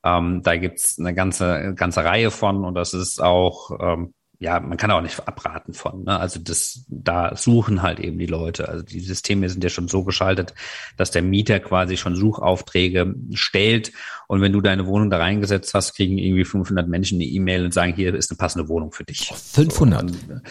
Ähm, 0.04 0.42
da 0.44 0.56
gibt's 0.56 1.00
eine 1.00 1.16
ganze 1.16 1.74
ganze 1.74 2.04
Reihe 2.04 2.30
von 2.30 2.64
und 2.64 2.76
das 2.76 2.94
ist 2.94 3.20
auch 3.20 3.72
ähm, 3.80 4.14
ja, 4.44 4.60
man 4.60 4.78
kann 4.78 4.92
auch 4.92 5.02
nicht 5.02 5.26
abraten 5.26 5.74
von. 5.74 6.04
Ne? 6.04 6.20
Also 6.20 6.38
das, 6.38 6.84
da 6.90 7.34
suchen 7.34 7.82
halt 7.82 8.02
eben 8.02 8.20
die 8.20 8.26
Leute. 8.26 8.68
Also 8.68 8.84
die 8.84 9.00
Systeme 9.00 9.48
sind 9.48 9.64
ja 9.64 9.70
schon 9.70 9.88
so 9.88 10.04
geschaltet, 10.04 10.54
dass 10.98 11.12
der 11.12 11.22
Mieter 11.22 11.62
quasi 11.62 11.96
schon 11.96 12.18
Suchaufträge 12.18 13.16
stellt. 13.32 13.94
Und 14.28 14.42
wenn 14.42 14.52
du 14.52 14.60
deine 14.60 14.86
Wohnung 14.86 15.10
da 15.10 15.18
reingesetzt 15.18 15.74
hast, 15.74 15.96
kriegen 15.96 16.18
irgendwie 16.18 16.44
500 16.44 16.90
Menschen 16.90 17.20
eine 17.20 17.24
E-Mail 17.24 17.64
und 17.64 17.74
sagen, 17.74 17.94
hier 17.94 18.14
ist 18.14 18.32
eine 18.32 18.38
passende 18.38 18.68
Wohnung 18.68 18.92
für 18.92 19.06
dich. 19.06 19.32
500? 19.34 20.10
So, 20.10 20.16
und, 20.16 20.42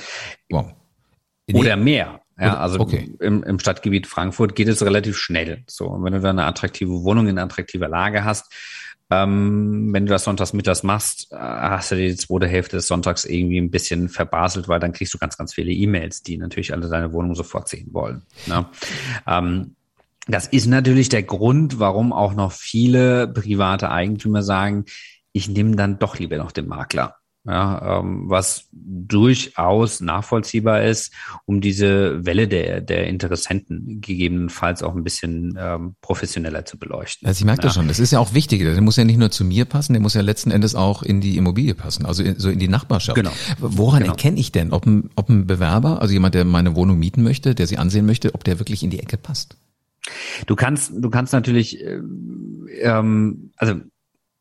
wow. 0.49 0.73
Oder 1.53 1.77
mehr. 1.77 2.23
Ja, 2.41 2.57
also 2.57 2.81
okay. 2.81 3.15
im, 3.21 3.43
im 3.43 3.59
Stadtgebiet 3.59 4.07
Frankfurt 4.07 4.55
geht 4.55 4.69
es 4.69 4.83
relativ 4.83 5.19
schnell. 5.19 5.65
So, 5.67 5.89
und 5.89 6.03
wenn 6.03 6.15
du 6.15 6.21
da 6.21 6.31
eine 6.31 6.47
attraktive 6.47 7.03
Wohnung 7.03 7.29
in 7.29 7.39
attraktiver 7.39 7.89
Lage 7.89 8.25
hast, 8.25 8.51
ähm, 9.13 9.93
wenn 9.93 10.07
du 10.07 10.13
das 10.13 10.25
sonntags 10.25 10.53
mittags 10.53 10.83
machst, 10.83 11.33
äh, 11.33 11.37
hast 11.37 11.91
du 11.91 11.97
die 11.97 12.17
zweite 12.17 12.47
Hälfte 12.47 12.77
des 12.77 12.87
Sonntags 12.87 13.25
irgendwie 13.25 13.59
ein 13.59 13.71
bisschen 13.71 14.09
verbaselt, 14.09 14.69
weil 14.69 14.81
dann 14.81 14.93
kriegst 14.93 15.13
du 15.13 15.19
ganz, 15.19 15.37
ganz 15.37 15.53
viele 15.53 15.71
E-Mails, 15.71 16.23
die 16.23 16.39
natürlich 16.39 16.73
alle 16.73 16.89
deine 16.89 17.13
Wohnung 17.13 17.35
sofort 17.35 17.69
sehen 17.69 17.89
wollen. 17.93 18.23
Ne? 18.47 18.67
Ähm, 19.27 19.77
das 20.29 20.47
ist 20.47 20.67
natürlich 20.67 21.09
der 21.09 21.25
Grund, 21.25 21.79
warum 21.79 22.13
auch 22.13 22.35
noch 22.35 22.53
viele 22.53 23.29
private 23.29 23.91
Eigentümer 23.91 24.43
sagen, 24.43 24.87
ich 25.33 25.49
nehme 25.49 25.77
dann 25.77 25.99
doch 25.99 26.19
lieber 26.19 26.37
noch 26.37 26.53
den 26.53 26.69
Makler 26.69 27.17
ja, 27.45 27.99
ähm, 27.99 28.29
was 28.29 28.69
durchaus 28.73 30.01
nachvollziehbar 30.01 30.85
ist, 30.85 31.13
um 31.45 31.61
diese 31.61 32.25
Welle 32.25 32.47
der, 32.47 32.81
der 32.81 33.09
Interessenten 33.09 34.01
gegebenenfalls 34.01 34.83
auch 34.83 34.95
ein 34.95 35.03
bisschen 35.03 35.59
ähm, 35.59 35.97
professioneller 36.01 36.65
zu 36.65 36.79
beleuchten. 36.79 37.27
Also 37.27 37.41
ich 37.41 37.45
merke 37.45 37.63
ja. 37.63 37.69
das 37.69 37.75
schon, 37.75 37.89
das 37.89 37.99
ist 37.99 38.13
ja 38.13 38.21
auch 38.21 38.33
wichtig, 38.33 38.61
der 38.61 38.81
muss 38.81 38.97
ja 38.97 39.05
nicht 39.05 39.19
nur 39.19 39.31
zu 39.31 39.45
mir 39.45 39.65
passen, 39.65 39.93
der 39.93 40.03
muss 40.03 40.15
ja 40.15 40.21
letzten 40.21 40.53
Endes 40.53 40.77
auch 40.77 41.03
in 41.03 41.21
die 41.21 41.37
Immobilie 41.37 41.75
passen, 41.75 42.07
also 42.07 42.23
in, 42.23 42.39
so 42.39 42.49
in 42.49 42.61
die 42.61 42.69
Nachbarschaft. 42.69 43.17
Genau. 43.17 43.33
Woran 43.59 44.03
genau. 44.03 44.13
erkenne 44.13 44.39
ich 44.39 44.53
denn, 44.53 44.73
ob 44.73 44.87
ein, 44.87 45.11
ob 45.17 45.29
ein 45.29 45.47
Bewerber, 45.47 46.01
also 46.01 46.13
jemand, 46.13 46.37
der 46.37 46.45
meine 46.45 46.77
Wohnung 46.77 46.99
mieten 46.99 47.25
möchte, 47.25 47.57
der 47.57 47.67
sie 47.67 47.79
ansehen 47.79 48.07
möchte, 48.07 48.35
ob 48.35 48.45
der 48.45 48.61
wirklich 48.61 48.85
in 48.85 48.91
die 48.91 49.01
Ecke 49.01 49.17
passt? 49.17 49.57
Du 50.47 50.57
kannst, 50.57 50.93
du 50.97 51.11
kannst 51.11 51.33
natürlich, 51.33 51.81
äh, 51.81 52.01
ähm, 52.81 53.53
also 53.57 53.81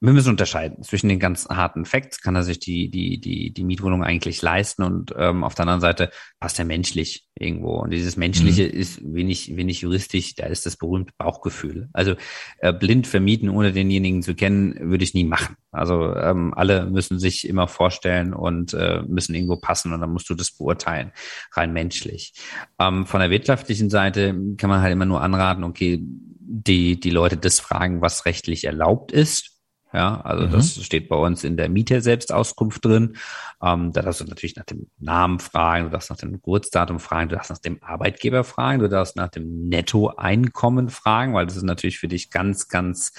wir 0.03 0.13
müssen 0.13 0.29
unterscheiden 0.29 0.81
zwischen 0.81 1.09
den 1.09 1.19
ganz 1.19 1.47
harten 1.47 1.85
Facts, 1.85 2.21
kann 2.21 2.35
er 2.35 2.41
sich 2.41 2.57
die, 2.57 2.89
die, 2.89 3.21
die, 3.21 3.53
die 3.53 3.63
Mietwohnung 3.63 4.03
eigentlich 4.03 4.41
leisten 4.41 4.81
und 4.81 5.13
ähm, 5.15 5.43
auf 5.43 5.53
der 5.53 5.63
anderen 5.63 5.79
Seite 5.79 6.09
passt 6.39 6.57
er 6.57 6.65
menschlich 6.65 7.27
irgendwo. 7.37 7.75
Und 7.75 7.91
dieses 7.91 8.17
Menschliche 8.17 8.63
mhm. 8.63 8.71
ist 8.71 8.99
wenig, 9.03 9.55
wenig 9.55 9.81
juristisch, 9.81 10.33
da 10.33 10.47
ist 10.47 10.65
das 10.65 10.75
berühmte 10.75 11.13
Bauchgefühl. 11.19 11.87
Also 11.93 12.15
äh, 12.57 12.73
blind 12.73 13.05
vermieten, 13.05 13.47
ohne 13.49 13.73
denjenigen 13.73 14.23
zu 14.23 14.33
kennen, 14.33 14.89
würde 14.89 15.03
ich 15.03 15.13
nie 15.13 15.23
machen. 15.23 15.55
Also 15.71 16.15
ähm, 16.15 16.51
alle 16.55 16.87
müssen 16.87 17.19
sich 17.19 17.47
immer 17.47 17.67
vorstellen 17.67 18.33
und 18.33 18.73
äh, 18.73 19.03
müssen 19.07 19.35
irgendwo 19.35 19.57
passen 19.57 19.93
und 19.93 20.01
dann 20.01 20.11
musst 20.11 20.27
du 20.31 20.33
das 20.33 20.51
beurteilen, 20.51 21.11
rein 21.53 21.73
menschlich. 21.73 22.33
Ähm, 22.79 23.05
von 23.05 23.19
der 23.19 23.29
wirtschaftlichen 23.29 23.91
Seite 23.91 24.33
kann 24.57 24.69
man 24.71 24.81
halt 24.81 24.93
immer 24.93 25.05
nur 25.05 25.21
anraten, 25.21 25.63
okay, 25.63 25.99
die, 26.01 26.99
die 26.99 27.11
Leute 27.11 27.37
das 27.37 27.59
fragen, 27.59 28.01
was 28.01 28.25
rechtlich 28.25 28.65
erlaubt 28.65 29.11
ist 29.11 29.50
ja, 29.93 30.21
also 30.21 30.47
mhm. 30.47 30.51
das 30.51 30.81
steht 30.81 31.09
bei 31.09 31.17
uns 31.17 31.43
in 31.43 31.57
der 31.57 31.67
Mieter-Selbstauskunft 31.67 32.83
drin. 32.85 33.17
Ähm, 33.61 33.91
da 33.91 34.01
darfst 34.01 34.21
du 34.21 34.25
natürlich 34.25 34.55
nach 34.55 34.65
dem 34.65 34.87
Namen 34.99 35.39
fragen, 35.39 35.85
du 35.85 35.91
darfst 35.91 36.09
nach 36.09 36.17
dem 36.17 36.31
Geburtsdatum 36.31 36.99
fragen, 36.99 37.29
du 37.29 37.35
darfst 37.35 37.51
nach 37.51 37.57
dem 37.57 37.83
Arbeitgeber 37.83 38.43
fragen, 38.43 38.79
du 38.79 38.87
darfst 38.87 39.17
nach 39.17 39.29
dem 39.29 39.67
Nettoeinkommen 39.67 40.89
fragen, 40.89 41.33
weil 41.33 41.45
das 41.45 41.57
ist 41.57 41.63
natürlich 41.63 41.99
für 41.99 42.07
dich 42.07 42.29
ganz, 42.29 42.69
ganz 42.69 43.11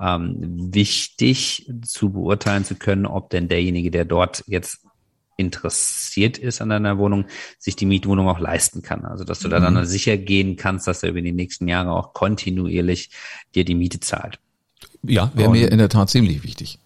ähm, 0.00 0.36
wichtig 0.74 1.70
zu 1.82 2.12
beurteilen 2.12 2.64
zu 2.64 2.76
können, 2.76 3.04
ob 3.04 3.28
denn 3.28 3.48
derjenige, 3.48 3.90
der 3.90 4.06
dort 4.06 4.44
jetzt 4.46 4.80
interessiert 5.36 6.38
ist 6.38 6.62
an 6.62 6.68
deiner 6.68 6.96
Wohnung, 6.96 7.26
sich 7.58 7.76
die 7.76 7.86
Mietwohnung 7.86 8.28
auch 8.28 8.38
leisten 8.38 8.82
kann. 8.82 9.04
Also 9.04 9.24
dass 9.24 9.40
du 9.40 9.48
da 9.48 9.60
dann 9.60 9.74
mhm. 9.74 9.84
sicher 9.84 10.16
gehen 10.16 10.56
kannst, 10.56 10.86
dass 10.86 11.02
er 11.02 11.10
über 11.10 11.20
die 11.20 11.32
nächsten 11.32 11.68
Jahre 11.68 11.92
auch 11.92 12.12
kontinuierlich 12.12 13.10
dir 13.54 13.64
die 13.64 13.74
Miete 13.74 14.00
zahlt. 14.00 14.38
Ja, 15.06 15.30
wäre 15.34 15.50
mir 15.50 15.70
in 15.70 15.78
der 15.78 15.88
Tat 15.88 16.10
ziemlich 16.10 16.42
wichtig. 16.42 16.78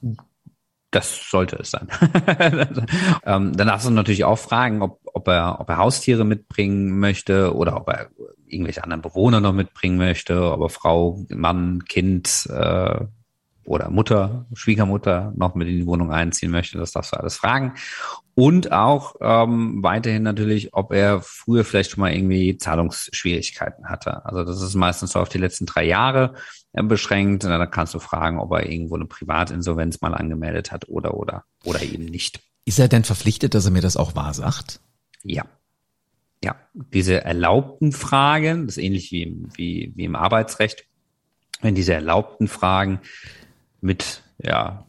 Das 0.90 1.30
sollte 1.30 1.56
es 1.56 1.70
sein. 1.70 1.88
ähm, 3.24 3.54
dann 3.56 3.66
darfst 3.66 3.86
du 3.86 3.90
natürlich 3.90 4.24
auch 4.24 4.38
fragen, 4.38 4.80
ob, 4.80 5.00
ob, 5.04 5.28
er, 5.28 5.60
ob 5.60 5.68
er 5.68 5.76
Haustiere 5.76 6.24
mitbringen 6.24 6.98
möchte 6.98 7.54
oder 7.54 7.76
ob 7.76 7.88
er 7.88 8.08
irgendwelche 8.46 8.82
anderen 8.82 9.02
Bewohner 9.02 9.40
noch 9.40 9.52
mitbringen 9.52 9.98
möchte, 9.98 10.50
ob 10.50 10.62
er 10.62 10.70
Frau, 10.70 11.26
Mann, 11.28 11.84
Kind 11.84 12.48
äh, 12.50 13.00
oder 13.68 13.90
Mutter, 13.90 14.46
Schwiegermutter 14.54 15.32
noch 15.36 15.54
mit 15.54 15.68
in 15.68 15.80
die 15.80 15.86
Wohnung 15.86 16.10
einziehen 16.10 16.50
möchte. 16.50 16.78
Das 16.78 16.92
darfst 16.92 17.12
du 17.12 17.18
alles 17.18 17.36
fragen. 17.36 17.74
Und 18.34 18.72
auch 18.72 19.16
ähm, 19.20 19.82
weiterhin 19.82 20.22
natürlich, 20.22 20.72
ob 20.72 20.92
er 20.92 21.20
früher 21.20 21.64
vielleicht 21.64 21.90
schon 21.90 22.00
mal 22.00 22.12
irgendwie 22.12 22.56
Zahlungsschwierigkeiten 22.56 23.90
hatte. 23.90 24.24
Also 24.24 24.44
das 24.44 24.62
ist 24.62 24.74
meistens 24.74 25.12
so 25.12 25.20
auf 25.20 25.28
die 25.28 25.38
letzten 25.38 25.66
drei 25.66 25.84
Jahre 25.84 26.34
äh, 26.72 26.82
beschränkt. 26.82 27.44
Und 27.44 27.50
dann 27.50 27.70
kannst 27.70 27.92
du 27.92 27.98
fragen, 27.98 28.38
ob 28.38 28.52
er 28.52 28.70
irgendwo 28.70 28.94
eine 28.94 29.06
Privatinsolvenz 29.06 30.00
mal 30.00 30.14
angemeldet 30.14 30.72
hat 30.72 30.88
oder 30.88 31.14
oder 31.14 31.44
oder 31.64 31.82
eben 31.82 32.06
nicht. 32.06 32.40
Ist 32.64 32.78
er 32.78 32.88
denn 32.88 33.04
verpflichtet, 33.04 33.54
dass 33.54 33.66
er 33.66 33.70
mir 33.70 33.82
das 33.82 33.98
auch 33.98 34.14
wahr 34.14 34.32
sagt? 34.32 34.80
Ja. 35.22 35.44
Ja, 36.42 36.54
diese 36.74 37.24
erlaubten 37.24 37.90
Fragen, 37.92 38.66
das 38.66 38.76
ist 38.76 38.84
ähnlich 38.84 39.10
wie, 39.10 39.36
wie, 39.54 39.92
wie 39.96 40.04
im 40.04 40.14
Arbeitsrecht, 40.14 40.86
wenn 41.60 41.74
diese 41.74 41.94
erlaubten 41.94 42.46
Fragen 42.46 43.00
mit 43.80 44.22
ja, 44.42 44.86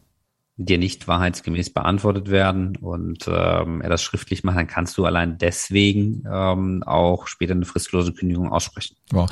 dir 0.58 0.78
nicht 0.78 1.08
wahrheitsgemäß 1.08 1.72
beantwortet 1.72 2.30
werden 2.30 2.76
und 2.76 3.26
ähm, 3.28 3.82
er 3.82 3.90
das 3.90 4.04
schriftlich 4.04 4.44
macht, 4.44 4.58
dann 4.58 4.68
kannst 4.68 4.98
du 4.98 5.06
allein 5.06 5.38
deswegen 5.38 6.24
ähm, 6.30 6.84
auch 6.84 7.28
später 7.28 7.54
eine 7.54 7.66
fristlose 7.66 8.14
Kündigung 8.14 8.52
aussprechen. 8.52 8.98
Wow. 9.12 9.30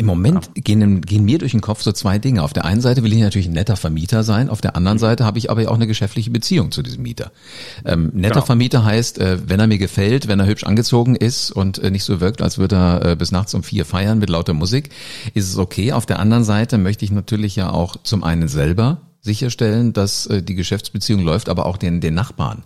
Im 0.00 0.06
Moment 0.06 0.46
ja. 0.54 0.62
gehen, 0.62 1.00
gehen 1.00 1.24
mir 1.24 1.38
durch 1.38 1.50
den 1.50 1.60
Kopf 1.60 1.82
so 1.82 1.90
zwei 1.90 2.20
Dinge. 2.20 2.44
Auf 2.44 2.52
der 2.52 2.64
einen 2.64 2.80
Seite 2.80 3.02
will 3.02 3.12
ich 3.12 3.18
natürlich 3.18 3.48
ein 3.48 3.52
netter 3.52 3.76
Vermieter 3.76 4.22
sein, 4.22 4.48
auf 4.48 4.60
der 4.60 4.76
anderen 4.76 5.00
Seite 5.00 5.24
habe 5.24 5.38
ich 5.38 5.50
aber 5.50 5.62
ja 5.62 5.70
auch 5.70 5.74
eine 5.74 5.88
geschäftliche 5.88 6.30
Beziehung 6.30 6.70
zu 6.70 6.82
diesem 6.84 7.02
Mieter. 7.02 7.32
Ähm, 7.84 8.12
netter 8.14 8.34
genau. 8.34 8.46
Vermieter 8.46 8.84
heißt, 8.84 9.18
äh, 9.18 9.38
wenn 9.48 9.58
er 9.58 9.66
mir 9.66 9.78
gefällt, 9.78 10.28
wenn 10.28 10.38
er 10.38 10.46
hübsch 10.46 10.62
angezogen 10.62 11.16
ist 11.16 11.50
und 11.50 11.80
äh, 11.80 11.90
nicht 11.90 12.04
so 12.04 12.20
wirkt, 12.20 12.42
als 12.42 12.58
würde 12.58 12.76
er 12.76 13.04
äh, 13.06 13.16
bis 13.16 13.32
nachts 13.32 13.54
um 13.54 13.64
vier 13.64 13.84
feiern 13.84 14.20
mit 14.20 14.30
lauter 14.30 14.54
Musik, 14.54 14.90
ist 15.34 15.48
es 15.48 15.58
okay. 15.58 15.90
Auf 15.90 16.06
der 16.06 16.20
anderen 16.20 16.44
Seite 16.44 16.78
möchte 16.78 17.04
ich 17.04 17.10
natürlich 17.10 17.56
ja 17.56 17.70
auch 17.70 17.96
zum 18.04 18.22
einen 18.22 18.46
selber 18.46 19.00
sicherstellen, 19.28 19.92
dass 19.92 20.26
äh, 20.26 20.42
die 20.42 20.54
Geschäftsbeziehung 20.54 21.20
läuft, 21.22 21.50
aber 21.50 21.66
auch 21.66 21.76
den, 21.76 22.00
den 22.00 22.14
Nachbarn. 22.14 22.62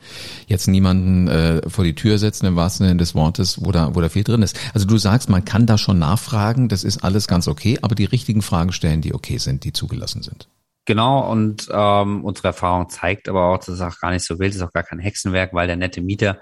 Jetzt 0.46 0.68
niemanden 0.68 1.26
äh, 1.26 1.68
vor 1.68 1.84
die 1.84 1.94
Tür 1.94 2.18
setzen 2.18 2.46
im 2.46 2.56
wahrsten 2.56 2.86
Sinne 2.86 2.98
des 2.98 3.16
Wortes, 3.16 3.64
wo 3.64 3.72
da, 3.72 3.94
wo 3.94 4.00
da 4.00 4.08
viel 4.08 4.22
drin 4.22 4.42
ist. 4.42 4.58
Also 4.72 4.86
du 4.86 4.96
sagst, 4.96 5.28
man 5.28 5.44
kann 5.44 5.66
da 5.66 5.76
schon 5.76 5.98
nachfragen, 5.98 6.68
das 6.68 6.84
ist 6.84 7.02
alles 7.02 7.26
ganz 7.26 7.48
okay, 7.48 7.78
aber 7.82 7.96
die 7.96 8.04
richtigen 8.04 8.42
Fragen 8.42 8.72
stellen, 8.72 9.00
die 9.00 9.12
okay 9.12 9.38
sind, 9.38 9.64
die 9.64 9.72
zugelassen 9.72 10.22
sind. 10.22 10.48
Genau, 10.84 11.30
und 11.30 11.68
ähm, 11.72 12.24
unsere 12.24 12.48
Erfahrung 12.48 12.88
zeigt 12.88 13.28
aber 13.28 13.46
auch, 13.46 13.58
das 13.58 13.68
ist 13.68 13.80
auch 13.80 13.98
gar 13.98 14.10
nicht 14.10 14.24
so 14.24 14.38
wild, 14.38 14.50
das 14.50 14.56
ist 14.56 14.62
auch 14.62 14.72
gar 14.72 14.82
kein 14.84 14.98
Hexenwerk, 14.98 15.52
weil 15.52 15.66
der 15.66 15.76
nette 15.76 16.00
Mieter, 16.00 16.38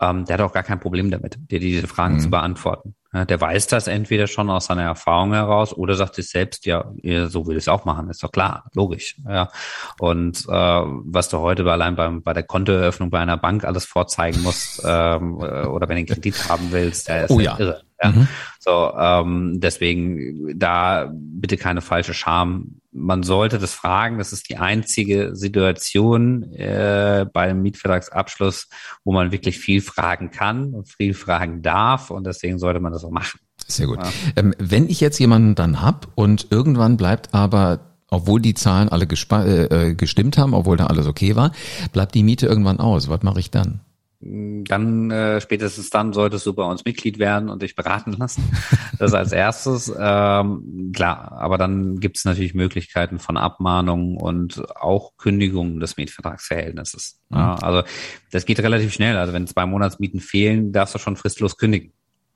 ähm, 0.00 0.24
der 0.24 0.34
hat 0.34 0.40
auch 0.40 0.52
gar 0.52 0.62
kein 0.62 0.80
Problem 0.80 1.10
damit, 1.10 1.38
dir 1.50 1.60
diese 1.60 1.86
Fragen 1.86 2.16
mhm. 2.16 2.20
zu 2.20 2.30
beantworten. 2.30 2.94
Ja, 3.14 3.26
der 3.26 3.40
weiß 3.40 3.66
das 3.66 3.88
entweder 3.88 4.26
schon 4.26 4.48
aus 4.48 4.66
seiner 4.66 4.84
Erfahrung 4.84 5.34
heraus 5.34 5.74
oder 5.74 5.94
sagt 5.94 6.14
sich 6.14 6.30
selbst, 6.30 6.64
ja, 6.64 6.90
so 7.28 7.46
will 7.46 7.56
ich 7.56 7.64
es 7.64 7.68
auch 7.68 7.84
machen, 7.84 8.08
ist 8.08 8.22
doch 8.22 8.32
klar, 8.32 8.70
logisch. 8.72 9.16
Ja. 9.28 9.50
Und 9.98 10.46
äh, 10.48 10.52
was 10.52 11.28
du 11.28 11.38
heute 11.38 11.70
allein 11.70 11.94
beim, 11.94 12.22
bei 12.22 12.32
der 12.32 12.42
Kontoeröffnung 12.42 13.10
bei 13.10 13.18
einer 13.18 13.36
Bank 13.36 13.64
alles 13.64 13.84
vorzeigen 13.84 14.40
musst 14.42 14.82
ähm, 14.84 15.38
äh, 15.40 15.66
oder 15.66 15.88
wenn 15.88 15.96
du 15.96 15.98
einen 15.98 16.06
Kredit 16.06 16.48
haben 16.48 16.72
willst, 16.72 17.08
der 17.08 17.24
ist 17.24 17.30
oh, 17.30 17.40
ja. 17.40 17.58
irre. 17.58 17.82
Ja? 18.02 18.10
Mhm. 18.10 18.28
So, 18.58 18.92
ähm, 18.96 19.60
deswegen 19.60 20.58
da 20.58 21.10
bitte 21.12 21.56
keine 21.56 21.80
falsche 21.80 22.14
Scham. 22.14 22.80
Man 22.92 23.22
sollte 23.22 23.58
das 23.58 23.74
fragen. 23.74 24.18
Das 24.18 24.32
ist 24.32 24.48
die 24.48 24.58
einzige 24.58 25.34
Situation 25.34 26.52
äh, 26.52 27.26
bei 27.32 27.42
einem 27.42 27.62
Mietvertragsabschluss, 27.62 28.68
wo 29.04 29.12
man 29.12 29.32
wirklich 29.32 29.58
viel 29.58 29.80
fragen 29.80 30.30
kann 30.30 30.74
und 30.74 30.88
viel 30.88 31.14
fragen 31.14 31.62
darf. 31.62 32.10
Und 32.10 32.24
deswegen 32.24 32.58
sollte 32.58 32.80
man 32.80 32.92
das 32.92 33.04
auch 33.04 33.10
machen. 33.10 33.40
Sehr 33.66 33.86
gut. 33.86 33.98
Ja. 33.98 34.10
Ähm, 34.36 34.54
wenn 34.58 34.88
ich 34.88 35.00
jetzt 35.00 35.18
jemanden 35.18 35.54
dann 35.54 35.80
hab 35.80 36.08
und 36.14 36.48
irgendwann 36.50 36.96
bleibt 36.96 37.34
aber 37.34 37.80
obwohl 38.12 38.42
die 38.42 38.52
Zahlen 38.52 38.90
alle 38.90 39.06
äh, 39.06 39.64
äh, 39.64 39.94
gestimmt 39.94 40.36
haben, 40.36 40.52
obwohl 40.52 40.76
da 40.76 40.86
alles 40.86 41.06
okay 41.06 41.34
war, 41.34 41.50
bleibt 41.92 42.14
die 42.14 42.22
Miete 42.22 42.46
irgendwann 42.46 42.78
aus. 42.78 43.08
Was 43.08 43.22
mache 43.22 43.40
ich 43.40 43.50
dann? 43.50 43.80
Dann 44.24 45.10
äh, 45.10 45.40
spätestens 45.40 45.90
dann 45.90 46.12
solltest 46.12 46.46
du 46.46 46.52
bei 46.54 46.62
uns 46.62 46.84
Mitglied 46.84 47.18
werden 47.18 47.48
und 47.48 47.62
dich 47.62 47.74
beraten 47.74 48.12
lassen. 48.12 48.42
Das 48.98 49.14
als 49.14 49.32
erstes. 49.32 49.92
Ähm, 49.98 50.92
klar, 50.94 51.32
aber 51.32 51.58
dann 51.58 51.98
gibt 51.98 52.18
es 52.18 52.24
natürlich 52.24 52.54
Möglichkeiten 52.54 53.18
von 53.18 53.36
Abmahnungen 53.36 54.16
und 54.16 54.62
auch 54.76 55.16
Kündigungen 55.16 55.80
des 55.80 55.96
Mietvertragsverhältnisses. 55.96 57.20
Mhm. 57.30 57.36
Ja, 57.36 57.54
also 57.56 57.82
das 58.30 58.46
geht 58.46 58.60
relativ 58.60 58.92
schnell. 58.92 59.16
Also 59.16 59.32
wenn 59.32 59.48
zwei 59.48 59.66
Monatsmieten 59.66 60.20
fehlen, 60.20 60.72
darfst 60.72 60.94
du 60.94 61.00
schon 61.00 61.16
fristlos 61.16 61.56
kündigen. 61.56 61.92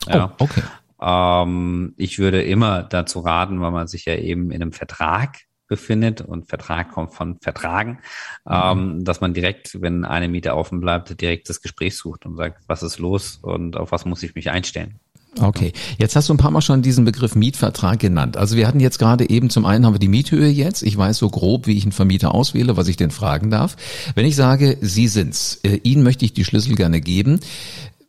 Ja. 0.09 0.35
Oh, 0.41 0.45
okay. 0.45 0.63
Ähm, 1.01 1.95
ich 1.97 2.19
würde 2.19 2.43
immer 2.43 2.83
dazu 2.83 3.21
raten, 3.21 3.61
weil 3.61 3.71
man 3.71 3.87
sich 3.87 4.07
ja 4.07 4.17
eben 4.17 4.51
in 4.51 4.63
einem 4.63 4.73
Vertrag 4.73 5.46
befindet 5.69 6.21
und 6.21 6.49
Vertrag 6.49 6.93
kommt 6.93 7.15
von 7.15 7.39
Vertragen, 7.41 7.99
mhm. 8.45 8.53
ähm, 8.53 9.05
dass 9.05 9.21
man 9.21 9.35
direkt, 9.35 9.81
wenn 9.81 10.05
eine 10.05 10.29
Miete 10.29 10.55
offen 10.55 10.81
bleibt, 10.81 11.21
direkt 11.21 11.49
das 11.49 11.61
Gespräch 11.61 11.97
sucht 11.97 12.27
und 12.27 12.37
sagt, 12.37 12.63
was 12.67 12.83
ist 12.83 12.99
los 12.99 13.39
und 13.43 13.77
auf 13.77 13.93
was 13.93 14.05
muss 14.05 14.23
ich 14.23 14.35
mich 14.35 14.51
einstellen. 14.51 14.99
Okay, 15.39 15.73
jetzt 15.99 16.17
hast 16.17 16.29
du 16.29 16.35
ein 16.35 16.39
paar 16.39 16.51
Mal 16.51 16.63
schon 16.63 16.81
diesen 16.81 17.05
Begriff 17.05 17.35
Mietvertrag 17.35 17.99
genannt. 17.99 18.39
Also 18.39 18.57
wir 18.57 18.67
hatten 18.67 18.81
jetzt 18.81 18.99
gerade 18.99 19.29
eben 19.29 19.51
zum 19.51 19.67
einen 19.67 19.85
haben 19.85 19.93
wir 19.93 19.99
die 19.99 20.09
Miethöhe 20.09 20.49
jetzt. 20.49 20.83
Ich 20.83 20.97
weiß 20.97 21.19
so 21.19 21.29
grob, 21.29 21.67
wie 21.67 21.77
ich 21.77 21.83
einen 21.83 21.93
Vermieter 21.93 22.35
auswähle, 22.35 22.77
was 22.77 22.89
ich 22.89 22.97
denn 22.97 23.11
fragen 23.11 23.51
darf. 23.51 23.77
Wenn 24.15 24.25
ich 24.25 24.35
sage, 24.35 24.79
Sie 24.81 25.09
sind's, 25.09 25.61
äh, 25.63 25.81
Ihnen 25.83 26.03
möchte 26.03 26.25
ich 26.25 26.33
die 26.33 26.45
Schlüssel 26.45 26.75
gerne 26.75 27.03
geben, 27.03 27.41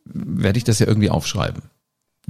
werde 0.06 0.56
ich 0.56 0.64
das 0.64 0.78
ja 0.78 0.86
irgendwie 0.86 1.10
aufschreiben. 1.10 1.62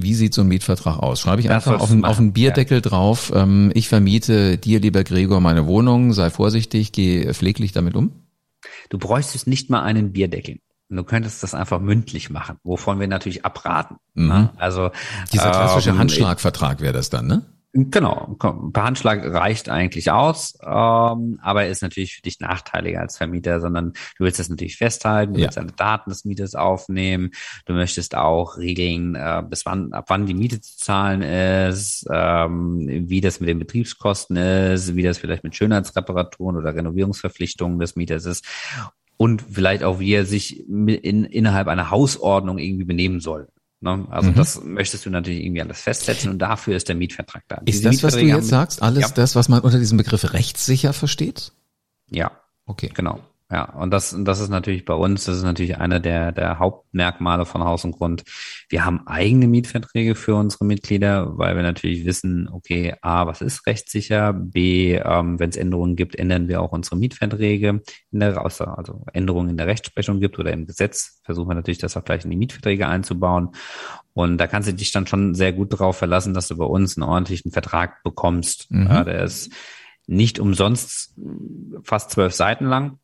Wie 0.01 0.13
sieht 0.13 0.33
so 0.33 0.43
ein 0.43 0.47
Mietvertrag 0.47 0.97
aus? 0.97 1.19
Schreibe 1.19 1.41
ich 1.41 1.49
einfach 1.49 1.81
auf, 1.81 1.91
auf 2.03 2.19
einen 2.19 2.31
Bierdeckel 2.31 2.77
ja. 2.77 2.81
drauf, 2.81 3.33
ähm, 3.35 3.69
ich 3.73 3.89
vermiete 3.89 4.57
dir, 4.57 4.79
lieber 4.79 5.03
Gregor, 5.03 5.41
meine 5.41 5.67
Wohnung, 5.67 6.13
sei 6.13 6.29
vorsichtig, 6.29 6.93
geh 6.93 7.33
pfleglich 7.33 7.73
damit 7.73 7.97
um? 7.97 8.13
Du 8.89 8.97
bräuchtest 8.97 9.45
nicht 9.45 9.69
mal 9.69 9.81
einen 9.81 10.13
Bierdeckel. 10.13 10.59
Du 10.87 11.03
könntest 11.03 11.43
das 11.43 11.53
einfach 11.53 11.81
mündlich 11.81 12.29
machen, 12.29 12.55
wovon 12.63 13.01
wir 13.01 13.07
natürlich 13.09 13.43
abraten. 13.43 13.97
Mhm. 14.13 14.51
Also 14.55 14.89
dieser 15.33 15.51
klassische 15.51 15.89
ähm, 15.89 15.97
Handschlagvertrag 15.97 16.79
wäre 16.79 16.93
das 16.93 17.09
dann, 17.09 17.27
ne? 17.27 17.45
Genau, 17.71 18.35
per 18.39 18.83
Handschlag 18.83 19.23
reicht 19.23 19.69
eigentlich 19.69 20.09
aus, 20.09 20.57
ähm, 20.63 21.39
aber 21.39 21.67
ist 21.67 21.83
natürlich 21.83 22.15
für 22.15 22.23
dich 22.23 22.39
nachteiliger 22.39 22.99
als 22.99 23.17
Vermieter, 23.17 23.61
sondern 23.61 23.93
du 24.17 24.23
willst 24.23 24.39
das 24.39 24.49
natürlich 24.49 24.77
festhalten, 24.77 25.33
du 25.33 25.39
ja. 25.39 25.45
willst 25.45 25.57
deine 25.57 25.73
Daten 25.73 26.09
des 26.09 26.25
Mieters 26.25 26.55
aufnehmen, 26.55 27.29
du 27.65 27.73
möchtest 27.73 28.15
auch 28.15 28.57
regeln, 28.57 29.13
äh, 29.13 29.43
bis 29.47 29.67
wann, 29.67 29.93
ab 29.93 30.05
wann 30.07 30.25
die 30.25 30.33
Miete 30.33 30.59
zu 30.61 30.77
zahlen 30.77 31.21
ist, 31.21 32.07
ähm, 32.11 32.87
wie 33.07 33.21
das 33.21 33.39
mit 33.39 33.49
den 33.49 33.59
Betriebskosten 33.59 34.35
ist, 34.35 34.95
wie 34.95 35.03
das 35.03 35.19
vielleicht 35.19 35.43
mit 35.43 35.55
Schönheitsreparaturen 35.55 36.57
oder 36.57 36.73
Renovierungsverpflichtungen 36.73 37.77
des 37.77 37.95
Mieters 37.95 38.25
ist 38.25 38.45
und 39.15 39.43
vielleicht 39.43 39.83
auch, 39.83 39.99
wie 39.99 40.13
er 40.13 40.25
sich 40.25 40.67
in, 40.67 41.25
innerhalb 41.25 41.67
einer 41.67 41.91
Hausordnung 41.91 42.57
irgendwie 42.57 42.85
benehmen 42.85 43.19
soll. 43.19 43.47
Ne? 43.81 44.07
Also 44.09 44.31
mhm. 44.31 44.35
das 44.35 44.61
möchtest 44.63 45.05
du 45.05 45.09
natürlich 45.09 45.43
irgendwie 45.43 45.61
alles 45.61 45.81
festsetzen 45.81 46.31
und 46.31 46.39
dafür 46.39 46.75
ist 46.75 46.89
der 46.89 46.95
Mietvertrag 46.95 47.43
da. 47.47 47.55
Ist 47.57 47.79
Diese 47.79 47.83
das, 47.83 48.03
was 48.03 48.13
du 48.15 48.25
jetzt 48.25 48.47
sagst, 48.47 48.81
alles 48.81 49.03
ja. 49.03 49.09
das, 49.09 49.35
was 49.35 49.47
man 49.47 49.61
unter 49.61 49.79
diesem 49.79 49.97
Begriff 49.97 50.33
rechtssicher 50.33 50.93
versteht? 50.93 51.53
Ja. 52.09 52.31
Okay. 52.65 52.91
Genau. 52.93 53.19
Ja, 53.51 53.63
und 53.73 53.89
das, 53.89 54.15
das 54.15 54.39
ist 54.39 54.49
natürlich 54.49 54.85
bei 54.85 54.93
uns, 54.93 55.25
das 55.25 55.37
ist 55.37 55.43
natürlich 55.43 55.77
einer 55.77 55.99
der, 55.99 56.31
der 56.31 56.59
Hauptmerkmale 56.59 57.47
von 57.47 57.63
Haus 57.63 57.83
und 57.83 57.93
Grund. 57.93 58.23
Wir 58.69 58.85
haben 58.85 59.07
eigene 59.07 59.47
Mietverträge 59.47 60.13
für 60.13 60.35
unsere 60.35 60.65
Mitglieder, 60.65 61.35
weil 61.35 61.55
wir 61.55 61.63
natürlich 61.63 62.05
wissen, 62.05 62.47
okay, 62.51 62.93
A, 63.01 63.25
was 63.25 63.41
ist 63.41 63.65
rechtssicher? 63.65 64.33
B, 64.33 64.93
ähm, 64.93 65.39
wenn 65.39 65.49
es 65.49 65.57
Änderungen 65.57 65.95
gibt, 65.95 66.15
ändern 66.15 66.47
wir 66.47 66.61
auch 66.61 66.73
unsere 66.73 66.95
Mietverträge 66.95 67.81
in 68.11 68.19
der, 68.19 68.37
also 68.39 69.03
Änderungen 69.13 69.49
in 69.49 69.57
der 69.57 69.65
Rechtsprechung 69.65 70.19
gibt 70.19 70.37
oder 70.37 70.53
im 70.53 70.67
Gesetz, 70.67 71.19
versuchen 71.23 71.49
wir 71.49 71.55
natürlich 71.55 71.79
das 71.79 71.97
auch 71.97 72.03
gleich 72.03 72.23
in 72.23 72.29
die 72.29 72.37
Mietverträge 72.37 72.87
einzubauen. 72.87 73.49
Und 74.13 74.37
da 74.37 74.45
kannst 74.45 74.69
du 74.69 74.73
dich 74.75 74.91
dann 74.91 75.07
schon 75.07 75.33
sehr 75.33 75.53
gut 75.53 75.73
darauf 75.73 75.97
verlassen, 75.97 76.35
dass 76.35 76.49
du 76.49 76.57
bei 76.57 76.65
uns 76.65 76.97
einen 76.97 77.09
ordentlichen 77.09 77.51
Vertrag 77.51 78.03
bekommst. 78.03 78.69
Mhm. 78.69 78.85
Ja, 78.85 79.03
der 79.03 79.23
ist 79.23 79.51
nicht 80.05 80.39
umsonst 80.39 81.15
fast 81.83 82.11
zwölf 82.11 82.33
Seiten 82.33 82.65
lang 82.65 82.99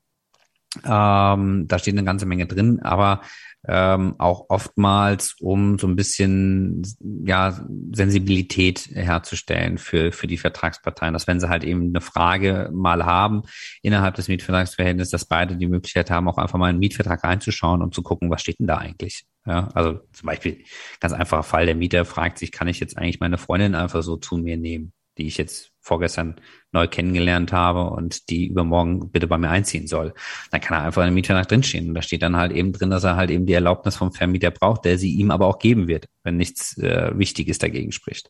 ähm, 0.84 1.68
da 1.68 1.80
steht 1.80 1.96
eine 1.96 2.04
ganze 2.04 2.26
Menge 2.26 2.48
drin, 2.48 2.80
aber 2.82 3.22
ähm, 3.68 4.16
auch 4.20 4.46
oftmals, 4.50 5.36
um 5.40 5.80
so 5.80 5.88
ein 5.88 5.96
bisschen 5.96 6.84
ja 7.26 7.60
Sensibilität 7.94 8.90
herzustellen 8.94 9.78
für 9.78 10.12
für 10.12 10.28
die 10.28 10.38
Vertragsparteien, 10.38 11.14
dass 11.14 11.28
wenn 11.28 11.40
sie 11.40 11.50
halt 11.50 11.64
eben 11.64 11.90
eine 11.90 12.02
Frage 12.02 12.70
mal 12.74 13.06
haben 13.06 13.44
innerhalb 13.82 14.16
des 14.16 14.28
Mietvertragsverhältnisses, 14.28 15.12
dass 15.12 15.26
beide 15.26 15.56
die 15.56 15.68
Möglichkeit 15.68 16.12
haben, 16.12 16.28
auch 16.28 16.38
einfach 16.38 16.60
mal 16.60 16.70
einen 16.70 16.80
Mietvertrag 16.80 17.24
reinzuschauen 17.24 17.82
und 17.82 17.94
zu 17.94 18.04
gucken, 18.04 18.30
was 18.30 18.42
steht 18.42 18.60
denn 18.60 18.68
da 18.68 18.78
eigentlich. 18.78 19.26
Ja, 19.48 19.70
also 19.74 20.00
zum 20.12 20.28
Beispiel 20.28 20.64
ganz 21.00 21.14
einfacher 21.14 21.44
Fall, 21.44 21.66
der 21.66 21.76
Mieter 21.76 22.04
fragt 22.06 22.40
sich, 22.40 22.52
kann 22.52 22.68
ich 22.68 22.80
jetzt 22.80 22.98
eigentlich 22.98 23.20
meine 23.20 23.38
Freundin 23.38 23.76
einfach 23.76 24.02
so 24.02 24.18
zu 24.18 24.38
mir 24.38 24.58
nehmen, 24.58 24.92
die 25.18 25.28
ich 25.28 25.38
jetzt 25.38 25.72
vorgestern 25.80 26.36
neu 26.72 26.88
kennengelernt 26.88 27.54
habe 27.54 27.92
und 27.92 28.30
die 28.30 28.48
übermorgen 28.48 29.12
bitte 29.12 29.28
bei 29.28 29.38
mir 29.38 29.50
einziehen 29.50 29.88
soll. 29.88 30.14
Dann 30.52 30.62
kann 30.62 30.78
er 30.78 30.84
einfach 30.84 31.04
in 31.04 31.10
dem 31.10 31.14
Mietvertrag 31.14 31.48
drinstehen. 31.48 31.90
Und 31.90 31.94
da 31.94 32.02
steht 32.02 32.24
dann 32.24 32.36
halt 32.36 32.52
eben 32.52 32.74
drin, 32.74 32.90
dass 32.90 33.04
er 33.04 33.16
halt 33.16 33.30
eben 33.30 33.46
die 33.46 33.54
Erlaubnis 33.54 33.96
vom 33.96 34.12
Vermieter 34.12 34.52
braucht, 34.52 34.84
der 34.86 34.98
sie 34.98 35.14
ihm 35.14 35.32
aber 35.32 35.46
auch 35.46 35.60
geben 35.60 35.88
wird, 35.88 36.08
wenn 36.24 36.38
nichts 36.38 36.78
äh, 36.80 37.12
Wichtiges 37.16 37.60
dagegen 37.60 37.92
spricht. 37.92 38.30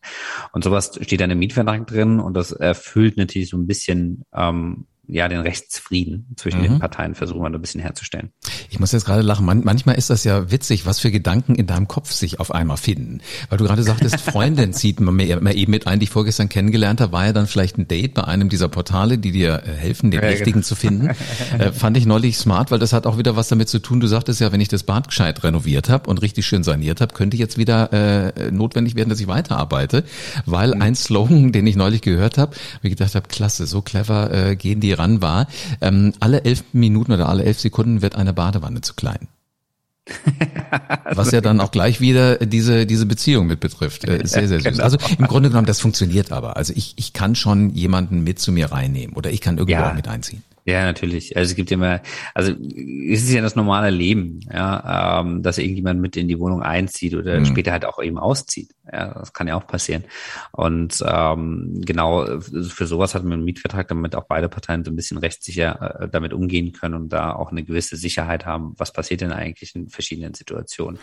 Und 0.52 0.64
sowas 0.64 1.00
steht 1.02 1.22
dann 1.22 1.32
im 1.32 1.40
Mietvertrag 1.40 1.88
drin 1.88 2.20
und 2.20 2.36
das 2.36 2.52
erfüllt 2.52 3.18
natürlich 3.18 3.50
so 3.50 3.58
ein 3.58 3.68
bisschen 3.68 4.26
ähm, 4.34 4.86
ja, 5.08 5.28
den 5.28 5.42
Rechtsfrieden 5.42 6.28
zwischen 6.36 6.60
mhm. 6.60 6.64
den 6.64 6.80
Parteien 6.80 7.16
versuchen 7.16 7.42
wir 7.42 7.50
ein 7.50 7.62
bisschen 7.62 7.82
herzustellen. 7.82 8.32
Ich 8.76 8.80
muss 8.80 8.92
jetzt 8.92 9.06
gerade 9.06 9.22
lachen. 9.22 9.46
Man, 9.46 9.64
manchmal 9.64 9.96
ist 9.96 10.10
das 10.10 10.26
ja 10.26 10.52
witzig, 10.52 10.86
was 10.86 11.00
für 11.00 11.10
Gedanken 11.10 11.56
in 11.56 11.66
deinem 11.66 11.88
Kopf 11.88 12.12
sich 12.12 12.42
auf 12.42 12.54
einmal 12.54 12.76
finden. 12.76 13.22
Weil 13.48 13.58
du 13.58 13.64
gerade 13.64 13.84
sagtest, 13.84 14.20
Freundin 14.20 14.74
zieht 14.74 15.00
man 15.00 15.16
mir 15.16 15.30
eben 15.30 15.72
mit 15.72 15.88
ein, 15.88 16.00
die 16.00 16.04
ich 16.04 16.10
vorgestern 16.10 16.50
kennengelernt 16.50 17.00
habe, 17.00 17.14
war 17.14 17.26
ja 17.26 17.32
dann 17.32 17.48
vielleicht 17.48 17.78
ein 17.78 17.88
Date 17.88 18.16
bei 18.16 18.26
einem 18.26 18.50
dieser 18.50 18.68
Portale, 18.68 19.18
die 19.18 19.32
dir 19.32 19.64
äh, 19.66 19.72
helfen, 19.72 20.12
den 20.12 20.22
ja, 20.22 20.28
richtigen 20.28 20.52
genau. 20.52 20.66
zu 20.66 20.76
finden. 20.76 21.10
Äh, 21.60 21.72
fand 21.72 21.96
ich 21.96 22.06
neulich 22.06 22.38
smart, 22.38 22.72
weil 22.72 22.80
das 22.80 22.92
hat 22.92 23.06
auch 23.06 23.18
wieder 23.18 23.36
was 23.36 23.48
damit 23.48 23.70
zu 23.70 23.80
tun. 23.80 24.00
Du 24.00 24.08
sagtest 24.08 24.42
ja, 24.42 24.52
wenn 24.52 24.60
ich 24.60 24.68
das 24.68 24.84
Bad 24.84 25.08
gescheit 25.08 25.44
renoviert 25.44 25.90
habe 25.90 26.10
und 26.10 26.22
richtig 26.22 26.46
schön 26.46 26.64
saniert 26.64 27.02
habe, 27.02 27.14
könnte 27.14 27.38
jetzt 27.38 27.58
wieder 27.58 27.94
äh, 27.94 28.52
notwendig 28.52 28.96
werden, 28.96 29.10
dass 29.10 29.20
ich 29.20 29.28
weiterarbeite. 29.28 30.04
Weil 30.46 30.76
mhm. 30.76 30.82
ein 30.82 30.96
Slogan, 30.96 31.52
den 31.52 31.66
ich 31.68 31.76
neulich 31.76 32.02
gehört 32.02 32.38
habe, 32.38 32.56
wie 32.82 32.90
gedacht 32.90 33.16
habe, 33.16 33.28
klasse, 33.28 33.68
so 33.68 33.82
clever 33.82 34.34
äh, 34.34 34.56
gehen 34.56 34.82
die 34.82 34.92
ran 34.92 35.22
war, 35.22 35.48
ähm, 35.82 36.14
alle 36.20 36.44
elf 36.44 36.64
Minuten 36.74 37.14
oder 37.14 37.30
alle 37.30 37.44
elf 37.44 37.60
Sekunden 37.60 38.02
wird 38.02 38.16
eine 38.16 38.34
Badewanne 38.34 38.65
zu 38.82 38.94
klein. 38.94 39.28
Was 41.12 41.32
ja 41.32 41.42
dann 41.42 41.60
auch 41.60 41.72
gleich 41.72 42.00
wieder 42.00 42.38
diese, 42.38 42.86
diese 42.86 43.06
Beziehung 43.06 43.48
mit 43.48 43.60
betrifft. 43.60 44.04
Äh, 44.04 44.22
sehr, 44.28 44.48
sehr 44.48 44.60
süß. 44.60 44.74
Genau. 44.74 44.84
Also 44.84 44.98
im 45.18 45.26
Grunde 45.26 45.50
genommen, 45.50 45.66
das 45.66 45.80
funktioniert 45.80 46.32
aber. 46.32 46.58
Also 46.58 46.74
ich, 46.76 46.94
ich 46.98 47.14
kann 47.14 47.36
schon 47.36 47.72
jemanden 47.72 48.24
mit 48.24 48.40
zu 48.40 48.52
mir 48.52 48.72
reinnehmen 48.72 49.16
oder 49.16 49.32
ich 49.32 49.42
kann 49.42 49.58
irgendwo 49.58 49.80
ja. 49.80 49.90
auch 49.90 49.96
mit 49.96 50.08
einziehen. 50.08 50.44
Ja, 50.68 50.84
natürlich. 50.84 51.38
Also 51.38 51.52
es 51.52 51.56
gibt 51.56 51.72
immer, 51.72 52.02
also 52.34 52.52
es 52.52 53.24
ist 53.24 53.32
ja 53.32 53.42
das 53.44 53.56
normale 53.56 53.92
Leben, 53.92 54.40
ja, 54.52 55.20
ähm, 55.20 55.44
dass 55.44 55.60
irgendjemand 55.60 56.02
mit 56.02 56.18
in 56.18 56.28
die 56.28 56.40
Wohnung 56.40 56.64
einzieht 56.64 57.14
oder 57.14 57.40
mhm. 57.40 57.46
später 57.46 57.72
halt 57.72 57.86
auch 57.86 58.02
eben 58.02 58.18
auszieht. 58.18 58.72
Ja, 58.92 59.14
das 59.14 59.32
kann 59.32 59.48
ja 59.48 59.56
auch 59.56 59.68
passieren. 59.68 60.06
Und 60.52 61.04
ähm, 61.08 61.82
genau 61.86 62.40
für 62.40 62.88
sowas 62.88 63.14
hat 63.14 63.24
man 63.24 63.34
einen 63.34 63.44
Mietvertrag, 63.44 63.88
damit 63.90 64.16
auch 64.16 64.26
beide 64.28 64.50
Parteien 64.50 64.84
so 64.84 64.90
ein 64.90 64.96
bisschen 64.96 65.20
rechtssicher 65.20 66.02
äh, 66.02 66.10
damit 66.10 66.34
umgehen 66.34 66.72
können 66.72 66.96
und 66.96 67.10
da 67.10 67.34
auch 67.34 67.52
eine 67.52 67.64
gewisse 67.64 67.96
Sicherheit 67.96 68.48
haben, 68.48 68.74
was 68.78 68.92
passiert 68.92 69.22
denn 69.22 69.32
eigentlich 69.32 69.76
in 69.76 69.90
verschiedenen 69.90 70.34
Situationen. 70.34 71.00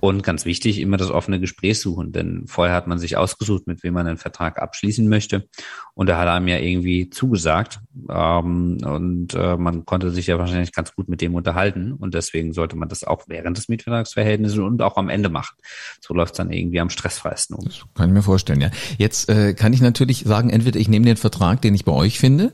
Und 0.00 0.24
ganz 0.24 0.44
wichtig, 0.46 0.80
immer 0.80 0.96
das 0.96 1.10
offene 1.12 1.38
Gespräch 1.38 1.80
suchen, 1.80 2.10
denn 2.10 2.48
vorher 2.48 2.74
hat 2.74 2.88
man 2.88 2.98
sich 2.98 3.16
ausgesucht, 3.16 3.68
mit 3.68 3.84
wem 3.84 3.94
man 3.94 4.08
einen 4.08 4.16
Vertrag 4.16 4.60
abschließen 4.60 5.08
möchte. 5.08 5.48
Und 5.94 6.08
da 6.08 6.18
hat 6.18 6.26
er 6.26 6.34
einem 6.34 6.48
ja 6.48 6.58
irgendwie 6.58 7.08
zugesagt. 7.08 7.80
Ähm, 8.10 8.78
und 8.96 9.34
äh, 9.34 9.56
man 9.56 9.84
konnte 9.84 10.10
sich 10.10 10.26
ja 10.26 10.38
wahrscheinlich 10.38 10.72
ganz 10.72 10.94
gut 10.94 11.08
mit 11.08 11.20
dem 11.20 11.34
unterhalten 11.34 11.92
und 11.92 12.14
deswegen 12.14 12.52
sollte 12.52 12.76
man 12.76 12.88
das 12.88 13.04
auch 13.04 13.24
während 13.28 13.56
des 13.56 13.68
Mietvertragsverhältnisses 13.68 14.58
und 14.58 14.82
auch 14.82 14.96
am 14.96 15.08
Ende 15.08 15.28
machen. 15.28 15.56
So 16.00 16.14
läuft 16.14 16.32
es 16.32 16.38
dann 16.38 16.50
irgendwie 16.50 16.80
am 16.80 16.90
stressfreisten 16.90 17.56
um. 17.56 17.64
Das 17.64 17.84
kann 17.94 18.08
ich 18.08 18.14
mir 18.14 18.22
vorstellen, 18.22 18.60
ja. 18.60 18.70
Jetzt 18.98 19.28
äh, 19.28 19.54
kann 19.54 19.72
ich 19.72 19.80
natürlich 19.80 20.24
sagen, 20.24 20.50
entweder 20.50 20.80
ich 20.80 20.88
nehme 20.88 21.06
den 21.06 21.16
Vertrag, 21.16 21.62
den 21.62 21.74
ich 21.74 21.84
bei 21.84 21.92
euch 21.92 22.18
finde, 22.18 22.52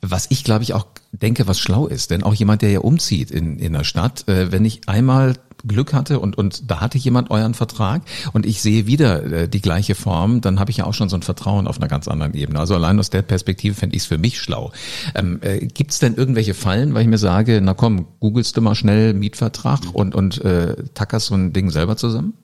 was 0.00 0.26
ich 0.30 0.44
glaube 0.44 0.64
ich 0.64 0.74
auch 0.74 0.86
denke, 1.12 1.46
was 1.46 1.58
schlau 1.58 1.86
ist, 1.86 2.10
denn 2.10 2.22
auch 2.22 2.34
jemand, 2.34 2.62
der 2.62 2.70
ja 2.70 2.80
umzieht 2.80 3.30
in, 3.30 3.58
in 3.58 3.72
der 3.74 3.84
Stadt, 3.84 4.26
äh, 4.28 4.50
wenn 4.50 4.64
ich 4.64 4.88
einmal 4.88 5.34
Glück 5.66 5.92
hatte 5.92 6.18
und, 6.18 6.36
und 6.36 6.70
da 6.70 6.80
hatte 6.80 6.98
jemand 6.98 7.30
euren 7.30 7.54
Vertrag 7.54 8.02
und 8.32 8.46
ich 8.46 8.60
sehe 8.62 8.86
wieder 8.86 9.24
äh, 9.24 9.48
die 9.48 9.60
gleiche 9.60 9.94
Form, 9.94 10.40
dann 10.40 10.58
habe 10.58 10.70
ich 10.70 10.78
ja 10.78 10.84
auch 10.84 10.94
schon 10.94 11.08
so 11.08 11.16
ein 11.16 11.22
Vertrauen 11.22 11.66
auf 11.66 11.78
einer 11.78 11.88
ganz 11.88 12.08
anderen 12.08 12.34
Ebene. 12.34 12.58
Also 12.58 12.74
allein 12.74 12.98
aus 12.98 13.10
der 13.10 13.22
Perspektive 13.22 13.74
fände 13.74 13.96
ich 13.96 14.02
es 14.02 14.06
für 14.06 14.18
mich 14.18 14.40
schlau. 14.40 14.72
Ähm, 15.14 15.38
äh, 15.42 15.66
Gibt 15.66 15.92
es 15.92 15.98
denn 15.98 16.14
irgendwelche 16.14 16.54
Fallen, 16.54 16.94
weil 16.94 17.02
ich 17.02 17.08
mir 17.08 17.18
sage, 17.18 17.60
na 17.62 17.74
komm, 17.74 18.06
googelst 18.20 18.56
du 18.56 18.60
mal 18.60 18.74
schnell 18.74 19.14
Mietvertrag 19.14 19.80
und, 19.92 20.14
und 20.14 20.44
äh, 20.44 20.76
tackerst 20.94 21.26
so 21.26 21.34
ein 21.34 21.52
Ding 21.52 21.70
selber 21.70 21.96
zusammen? 21.96 22.34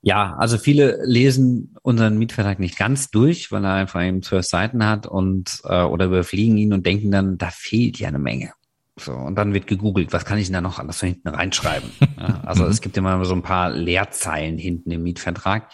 Ja, 0.00 0.36
also 0.38 0.58
viele 0.58 1.00
lesen 1.04 1.76
unseren 1.82 2.18
Mietvertrag 2.18 2.60
nicht 2.60 2.78
ganz 2.78 3.10
durch, 3.10 3.50
weil 3.50 3.64
er 3.64 3.74
einfach 3.74 4.02
eben 4.02 4.22
zwölf 4.22 4.46
Seiten 4.46 4.86
hat 4.86 5.06
und 5.06 5.60
äh, 5.64 5.82
oder 5.82 6.06
überfliegen 6.06 6.56
ihn 6.56 6.72
und 6.72 6.86
denken 6.86 7.10
dann, 7.10 7.36
da 7.36 7.50
fehlt 7.50 7.98
ja 7.98 8.08
eine 8.08 8.18
Menge. 8.18 8.52
So, 8.96 9.12
und 9.12 9.36
dann 9.36 9.54
wird 9.54 9.66
gegoogelt, 9.66 10.12
was 10.12 10.24
kann 10.24 10.38
ich 10.38 10.46
denn 10.46 10.54
da 10.54 10.60
noch 10.60 10.78
alles 10.78 11.00
hinten 11.00 11.28
reinschreiben? 11.28 11.90
Ja, 12.18 12.40
also 12.44 12.66
es 12.66 12.80
gibt 12.80 12.96
immer 12.96 13.24
so 13.24 13.34
ein 13.34 13.42
paar 13.42 13.70
Leerzeilen 13.70 14.58
hinten 14.58 14.90
im 14.90 15.04
Mietvertrag. 15.04 15.70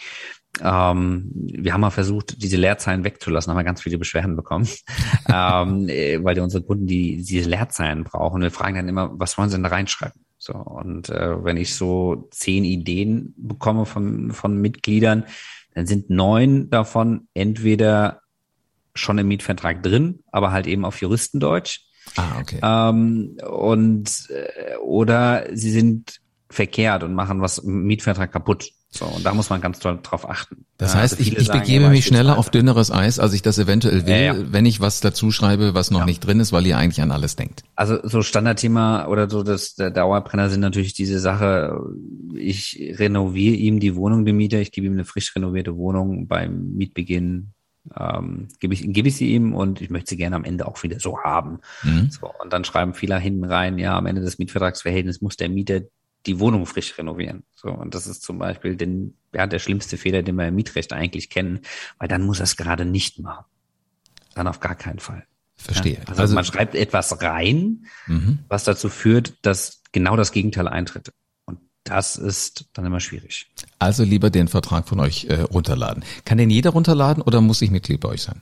Ähm, 0.61 1.31
wir 1.33 1.73
haben 1.73 1.81
mal 1.81 1.89
versucht, 1.89 2.41
diese 2.41 2.57
Leerzeilen 2.57 3.03
wegzulassen, 3.03 3.49
haben 3.49 3.57
wir 3.57 3.63
ganz 3.63 3.81
viele 3.81 3.97
Beschwerden 3.97 4.35
bekommen, 4.35 4.67
ähm, 5.27 5.89
äh, 5.89 6.23
weil 6.23 6.39
unsere 6.39 6.63
Kunden 6.63 6.85
die 6.85 7.17
diese 7.17 7.49
Leerzeilen 7.49 8.03
brauchen. 8.03 8.41
Wir 8.43 8.51
fragen 8.51 8.75
dann 8.75 8.87
immer, 8.87 9.11
was 9.19 9.37
wollen 9.37 9.49
sie 9.49 9.55
denn 9.55 9.63
da 9.63 9.69
reinschreiben? 9.69 10.24
So, 10.45 10.53
und 10.53 11.09
äh, 11.09 11.43
wenn 11.43 11.57
ich 11.57 11.73
so 11.73 12.27
zehn 12.31 12.63
Ideen 12.63 13.33
bekomme 13.37 13.85
von, 13.85 14.31
von 14.31 14.57
Mitgliedern, 14.57 15.25
dann 15.73 15.87
sind 15.87 16.09
neun 16.09 16.69
davon 16.69 17.27
entweder 17.33 18.21
schon 18.93 19.17
im 19.17 19.27
Mietvertrag 19.27 19.81
drin, 19.83 20.23
aber 20.31 20.51
halt 20.51 20.67
eben 20.67 20.85
auf 20.85 21.01
Juristendeutsch 21.01 21.79
Ah, 22.15 22.39
okay. 22.39 22.59
Ähm, 22.61 23.37
und 23.47 24.29
äh, 24.29 24.77
oder 24.77 25.47
sie 25.53 25.71
sind 25.71 26.21
verkehrt 26.49 27.03
und 27.03 27.13
machen 27.13 27.41
was 27.41 27.57
im 27.57 27.83
Mietvertrag 27.83 28.31
kaputt. 28.31 28.69
So, 28.95 29.05
und 29.05 29.25
da 29.25 29.33
muss 29.33 29.49
man 29.49 29.59
ganz 29.59 29.79
doll 29.79 29.99
drauf 30.01 30.29
achten. 30.29 30.65
Das 30.77 30.93
ja, 30.93 30.99
heißt, 30.99 31.19
also 31.19 31.31
ich, 31.31 31.37
ich 31.37 31.51
begebe 31.51 31.89
mich 31.89 32.05
schneller 32.05 32.37
auf 32.37 32.49
dünneres 32.49 32.91
Eis, 32.91 33.19
als 33.19 33.33
ich 33.33 33.41
das 33.41 33.57
eventuell 33.59 34.05
will, 34.05 34.13
ja, 34.13 34.33
ja. 34.33 34.35
wenn 34.51 34.65
ich 34.65 34.79
was 34.79 35.01
dazu 35.01 35.31
schreibe, 35.31 35.73
was 35.73 35.91
noch 35.91 36.05
nicht 36.05 36.21
drin 36.25 36.39
ist, 36.39 36.53
weil 36.53 36.65
ihr 36.65 36.77
eigentlich 36.77 37.01
an 37.01 37.11
alles 37.11 37.35
denkt. 37.35 37.63
Also 37.75 37.99
so 38.03 38.21
Standardthema 38.21 39.07
oder 39.07 39.29
so 39.29 39.43
das 39.43 39.75
der 39.75 39.91
Dauerbrenner 39.91 40.49
sind 40.49 40.61
natürlich 40.61 40.93
diese 40.93 41.19
Sache, 41.19 41.77
ich 42.35 42.93
renoviere 42.97 43.55
ihm 43.55 43.81
die 43.81 43.95
Wohnung, 43.95 44.23
dem 44.23 44.37
Mieter, 44.37 44.59
ich 44.59 44.71
gebe 44.71 44.87
ihm 44.87 44.93
eine 44.93 45.05
frisch 45.05 45.35
renovierte 45.35 45.75
Wohnung 45.75 46.27
beim 46.27 46.73
Mietbeginn 46.75 47.51
ähm, 47.97 48.47
gebe 48.59 48.73
ich, 48.73 48.91
gebe 48.91 49.07
ich 49.09 49.15
sie 49.15 49.33
ihm 49.33 49.53
und 49.53 49.81
ich 49.81 49.89
möchte 49.89 50.11
sie 50.11 50.17
gerne 50.17 50.35
am 50.35 50.43
Ende 50.43 50.67
auch 50.67 50.81
wieder 50.83 50.99
so 50.99 51.19
haben. 51.19 51.59
Mhm. 51.83 52.09
So, 52.09 52.31
und 52.41 52.51
dann 52.51 52.63
schreiben 52.63 52.93
viele 52.93 53.19
hinten 53.19 53.43
rein, 53.43 53.77
ja, 53.77 53.97
am 53.97 54.05
Ende 54.05 54.21
des 54.21 54.39
Mietvertragsverhältnisses 54.39 55.21
muss 55.21 55.37
der 55.37 55.49
Mieter 55.49 55.81
die 56.25 56.39
Wohnung 56.39 56.65
frisch 56.65 56.97
renovieren. 56.97 57.43
So, 57.55 57.69
und 57.69 57.95
das 57.95 58.07
ist 58.07 58.23
zum 58.23 58.39
Beispiel 58.39 58.75
den, 58.75 59.15
ja, 59.33 59.47
der 59.47 59.59
schlimmste 59.59 59.97
Fehler, 59.97 60.23
den 60.23 60.35
wir 60.35 60.47
im 60.47 60.55
Mietrecht 60.55 60.93
eigentlich 60.93 61.29
kennen, 61.29 61.61
weil 61.97 62.07
dann 62.07 62.23
muss 62.23 62.39
er 62.39 62.45
es 62.45 62.57
gerade 62.57 62.85
nicht 62.85 63.19
machen. 63.19 63.45
Dann 64.33 64.47
auf 64.47 64.59
gar 64.59 64.75
keinen 64.75 64.99
Fall. 64.99 65.25
Verstehe. 65.55 65.93
Ja, 65.93 65.99
also, 66.07 66.21
also, 66.21 66.35
man 66.35 66.43
schreibt 66.43 66.75
etwas 66.75 67.21
rein, 67.21 67.85
mhm. 68.07 68.39
was 68.49 68.65
dazu 68.65 68.89
führt, 68.89 69.33
dass 69.43 69.81
genau 69.91 70.17
das 70.17 70.31
Gegenteil 70.31 70.67
eintritt 70.67 71.11
das 71.85 72.17
ist 72.17 72.65
dann 72.73 72.85
immer 72.85 72.99
schwierig. 72.99 73.47
Also 73.79 74.03
lieber 74.03 74.29
den 74.29 74.47
Vertrag 74.47 74.87
von 74.87 74.99
euch 74.99 75.25
äh, 75.25 75.41
runterladen. 75.41 76.03
Kann 76.25 76.37
den 76.37 76.49
jeder 76.49 76.71
runterladen 76.71 77.23
oder 77.23 77.41
muss 77.41 77.61
ich 77.61 77.71
Mitglied 77.71 78.01
bei 78.01 78.09
euch 78.09 78.23
sein? 78.23 78.41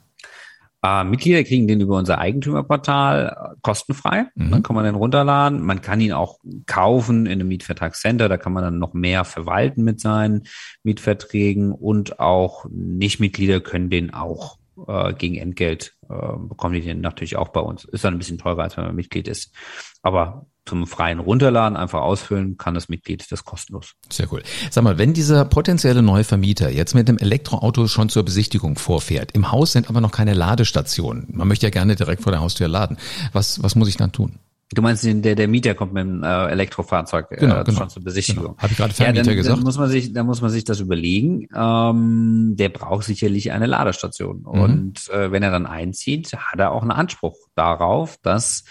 Äh, 0.82 1.04
Mitglieder 1.04 1.44
kriegen 1.44 1.68
den 1.68 1.82
über 1.82 1.98
unser 1.98 2.18
Eigentümerportal 2.18 3.53
kostenfrei. 3.64 4.28
Mhm. 4.36 4.52
Dann 4.52 4.64
kann 4.64 4.76
man 4.76 4.86
den 4.86 4.96
runterladen. 4.96 5.62
Man 5.62 5.82
kann 5.82 6.00
ihn 6.00 6.14
auch 6.14 6.40
kaufen 6.68 7.26
in 7.26 7.34
einem 7.34 7.48
Mietvertragscenter. 7.48 8.30
Da 8.30 8.38
kann 8.38 8.54
man 8.54 8.64
dann 8.64 8.78
noch 8.78 8.94
mehr 8.94 9.26
verwalten 9.26 9.84
mit 9.84 10.00
seinen 10.00 10.44
Mietverträgen 10.84 11.72
und 11.72 12.20
auch 12.20 12.66
Nichtmitglieder 12.70 13.62
können 13.62 13.90
den 13.90 14.14
auch 14.14 14.60
äh, 14.88 15.14
gegen 15.14 15.36
Entgelt 15.36 15.96
äh, 16.10 16.38
bekommen 16.38 16.76
die 16.76 16.82
den 16.82 17.02
natürlich 17.02 17.36
auch 17.36 17.50
bei 17.50 17.62
uns. 17.62 17.86
Ist 17.86 18.04
dann 18.04 18.14
ein 18.14 18.20
bisschen 18.20 18.38
teurer, 18.38 18.64
als 18.64 18.78
wenn 18.78 18.86
man 18.86 18.96
Mitglied 18.96 19.28
ist. 19.28 19.56
Aber 20.02 20.46
zum 20.66 20.88
freien 20.88 21.20
Runterladen 21.20 21.78
einfach 21.78 22.02
ausfüllen 22.02 22.58
kann 22.58 22.74
das 22.74 22.90
Mitglied 22.90 23.30
das 23.32 23.44
kostenlos. 23.44 23.94
Sehr 24.10 24.32
cool. 24.32 24.44
Sag 24.72 24.84
mal, 24.84 24.98
wenn 24.98 25.14
dieser 25.14 25.46
potenzielle 25.46 26.02
neue 26.02 26.24
Vermieter 26.24 26.70
jetzt 26.70 26.96
mit 26.96 27.08
dem 27.08 27.18
Elektroauto 27.18 27.88
schon 27.88 28.10
zur 28.10 28.24
Besichtigung 28.24 28.78
vorfährt, 28.78 29.32
im 29.34 29.52
Haus 29.52 29.74
sind 29.74 29.90
aber 29.90 30.02
noch 30.02 30.12
keine 30.12 30.34
Ladestationen. 30.34 31.28
Man 31.32 31.48
möchte 31.48 31.66
ja 31.66 31.70
gerne 31.70 31.96
direkt 31.96 32.24
vor 32.24 32.32
der 32.32 32.42
Haustür 32.42 32.68
laden. 32.68 32.98
Was, 33.34 33.62
was 33.62 33.76
muss 33.76 33.90
ich 33.90 33.98
dann 33.98 34.12
tun? 34.12 34.40
Du 34.74 34.82
meinst, 34.82 35.04
der, 35.04 35.36
der 35.36 35.48
Mieter 35.48 35.76
kommt 35.76 35.94
mit 35.94 36.04
dem 36.04 36.24
äh, 36.24 36.48
Elektrofahrzeug 36.48 37.28
äh, 37.32 37.36
genau, 37.38 37.64
genau, 37.64 37.80
schon 37.80 37.90
zur 37.90 38.04
Besichtigung. 38.04 38.44
Genau. 38.44 38.58
Habe 38.58 38.72
ich 38.72 38.78
gerade 38.78 38.94
Vermieter 38.94 39.18
ja, 39.18 39.24
dann, 39.24 39.36
gesagt? 39.36 39.58
Dann 39.58 39.64
muss 39.64 39.78
man 39.78 39.90
sich, 39.90 40.14
dann 40.14 40.26
muss 40.26 40.42
man 40.42 40.50
sich 40.50 40.64
das 40.64 40.80
überlegen. 40.80 41.48
Ähm, 41.56 42.56
der 42.58 42.70
braucht 42.70 43.04
sicherlich 43.04 43.52
eine 43.52 43.68
Ladestation. 43.68 44.40
Mhm. 44.40 44.46
Und 44.48 45.10
äh, 45.10 45.32
wenn 45.32 45.44
er 45.44 45.52
dann 45.52 45.66
einzieht, 45.66 46.34
hat 46.34 46.60
er 46.60 46.72
auch 46.72 46.82
einen 46.82 46.92
Anspruch 46.92 47.36
darauf, 47.56 48.18
dass 48.24 48.64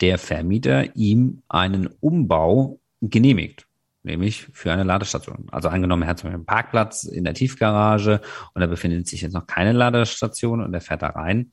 der 0.00 0.18
Vermieter 0.18 0.96
ihm 0.96 1.42
einen 1.48 1.88
Umbau 2.00 2.80
genehmigt 3.00 3.68
nämlich 4.08 4.48
für 4.52 4.72
eine 4.72 4.82
Ladestation. 4.82 5.46
Also 5.52 5.68
angenommen, 5.68 6.02
er 6.02 6.08
hat 6.08 6.18
zum 6.18 6.28
Beispiel 6.28 6.38
einen 6.38 6.46
Parkplatz 6.46 7.04
in 7.04 7.24
der 7.24 7.34
Tiefgarage 7.34 8.20
und 8.54 8.60
da 8.60 8.66
befindet 8.66 9.06
sich 9.06 9.22
jetzt 9.22 9.34
noch 9.34 9.46
keine 9.46 9.72
Ladestation 9.72 10.62
und 10.62 10.74
er 10.74 10.80
fährt 10.80 11.02
da 11.02 11.08
rein, 11.08 11.52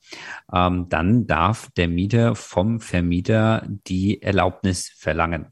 ähm, 0.54 0.88
dann 0.90 1.28
darf 1.28 1.70
der 1.78 1.88
Mieter 1.88 2.36
vom 2.36 2.80
Vermieter 2.80 3.64
die 3.68 4.22
Erlaubnis 4.22 4.90
verlangen. 4.96 5.48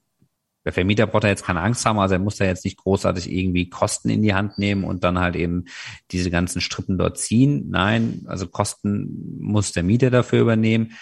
Der 0.66 0.72
Vermieter 0.72 1.08
braucht 1.08 1.26
da 1.26 1.28
jetzt 1.28 1.44
keine 1.44 1.60
Angst 1.60 1.86
haben, 1.86 2.00
also 2.00 2.16
er 2.16 2.20
muss 2.20 2.38
da 2.38 2.46
jetzt 2.46 2.64
nicht 2.64 2.78
großartig 2.78 3.30
irgendwie 3.30 3.70
Kosten 3.70 4.10
in 4.10 4.22
die 4.22 4.34
Hand 4.34 4.58
nehmen 4.58 4.86
und 4.86 5.04
dann 5.04 5.20
halt 5.20 5.36
eben 5.36 5.66
diese 6.12 6.32
ganzen 6.32 6.62
Strippen 6.62 6.98
dort 6.98 7.18
ziehen. 7.18 7.70
Nein, 7.70 8.22
also 8.28 8.48
Kosten 8.48 9.40
muss 9.42 9.74
der 9.74 9.84
Mieter 9.84 10.10
dafür 10.10 10.40
übernehmen, 10.40 10.94